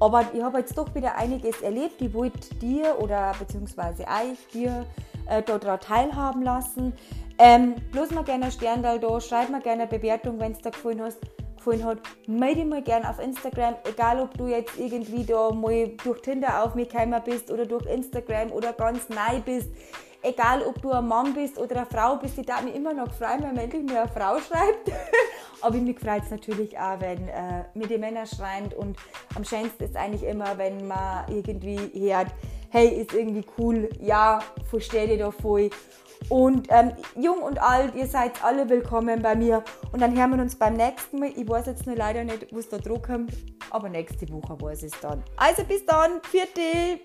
Aber 0.00 0.24
ich 0.34 0.42
habe 0.42 0.58
jetzt 0.58 0.76
doch 0.76 0.92
wieder 0.96 1.14
einiges 1.14 1.60
erlebt. 1.60 2.02
Ich 2.02 2.12
wollte 2.12 2.52
dir 2.56 2.96
oder 2.98 3.32
beziehungsweise 3.38 4.02
euch, 4.02 4.48
dir 4.52 4.84
äh, 5.28 5.44
daran 5.44 5.78
teilhaben 5.78 6.42
lassen. 6.42 6.92
Ähm, 7.38 7.76
bloß 7.92 8.10
mal 8.10 8.24
gerne 8.24 8.46
ein 8.46 8.50
Stern 8.50 8.82
da, 8.82 9.20
schreib 9.20 9.48
mir 9.48 9.60
gerne 9.60 9.82
eine 9.82 9.86
Bewertung, 9.86 10.40
wenn 10.40 10.50
es 10.50 10.58
dir 10.58 10.72
gefallen, 10.72 11.00
hast, 11.00 11.18
gefallen 11.56 11.84
hat. 11.84 11.98
Melde 12.26 12.62
dich 12.62 12.68
mal 12.68 12.82
gerne 12.82 13.08
auf 13.08 13.20
Instagram, 13.20 13.76
egal 13.84 14.18
ob 14.18 14.36
du 14.36 14.48
jetzt 14.48 14.76
irgendwie 14.76 15.24
da 15.24 15.52
mal 15.52 15.86
durch 16.02 16.20
Tinder 16.22 16.64
auf 16.64 16.74
mich 16.74 16.88
gekommen 16.88 17.22
bist 17.24 17.48
oder 17.52 17.64
durch 17.64 17.86
Instagram 17.86 18.50
oder 18.50 18.72
ganz 18.72 19.08
neu 19.08 19.38
bist. 19.44 19.68
Egal 20.22 20.62
ob 20.62 20.80
du 20.82 20.90
ein 20.90 21.08
Mann 21.08 21.32
bist 21.32 21.58
oder 21.58 21.76
eine 21.76 21.86
Frau 21.86 22.16
bist, 22.16 22.36
ich 22.36 22.44
darf 22.44 22.62
mich 22.62 22.74
immer 22.74 22.92
noch 22.92 23.10
freuen, 23.12 23.42
wenn 23.42 23.56
endlich 23.56 23.82
mir 23.82 24.02
eine 24.02 24.10
Frau 24.10 24.38
schreibt. 24.38 24.90
Aber 25.62 25.76
mich 25.76 25.98
freut 25.98 26.24
es 26.24 26.30
natürlich 26.30 26.78
auch, 26.78 27.00
wenn 27.00 27.28
äh, 27.28 27.64
mir 27.74 27.86
die 27.86 27.96
Männer 27.96 28.26
schreiben. 28.26 28.70
Und 28.76 28.98
am 29.34 29.44
schönsten 29.44 29.84
ist 29.84 29.96
eigentlich 29.96 30.24
immer, 30.24 30.58
wenn 30.58 30.86
man 30.86 31.24
irgendwie 31.28 31.78
hört, 31.94 32.28
hey, 32.70 32.88
ist 33.00 33.14
irgendwie 33.14 33.44
cool, 33.58 33.88
ja, 33.98 34.40
verstehe 34.68 35.08
dich 35.08 35.18
da 35.18 35.30
voll. 35.30 35.70
Und 36.28 36.68
ähm, 36.70 36.92
jung 37.16 37.42
und 37.42 37.60
alt, 37.60 37.94
ihr 37.94 38.06
seid 38.06 38.44
alle 38.44 38.68
willkommen 38.68 39.22
bei 39.22 39.34
mir. 39.34 39.64
Und 39.90 40.02
dann 40.02 40.16
hören 40.16 40.36
wir 40.36 40.42
uns 40.42 40.54
beim 40.54 40.74
nächsten 40.74 41.18
Mal. 41.18 41.32
Ich 41.34 41.48
weiß 41.48 41.66
jetzt 41.66 41.86
nur 41.86 41.96
leider 41.96 42.24
nicht, 42.24 42.52
wo 42.52 42.58
es 42.58 42.68
da 42.68 42.78
kommt, 42.78 43.32
aber 43.70 43.88
nächste 43.88 44.28
Woche 44.30 44.60
weiß 44.60 44.82
ich 44.82 44.92
es 44.92 45.00
dann. 45.00 45.22
Also 45.36 45.64
bis 45.64 45.84
dann, 45.86 46.20
vierte! 46.22 47.00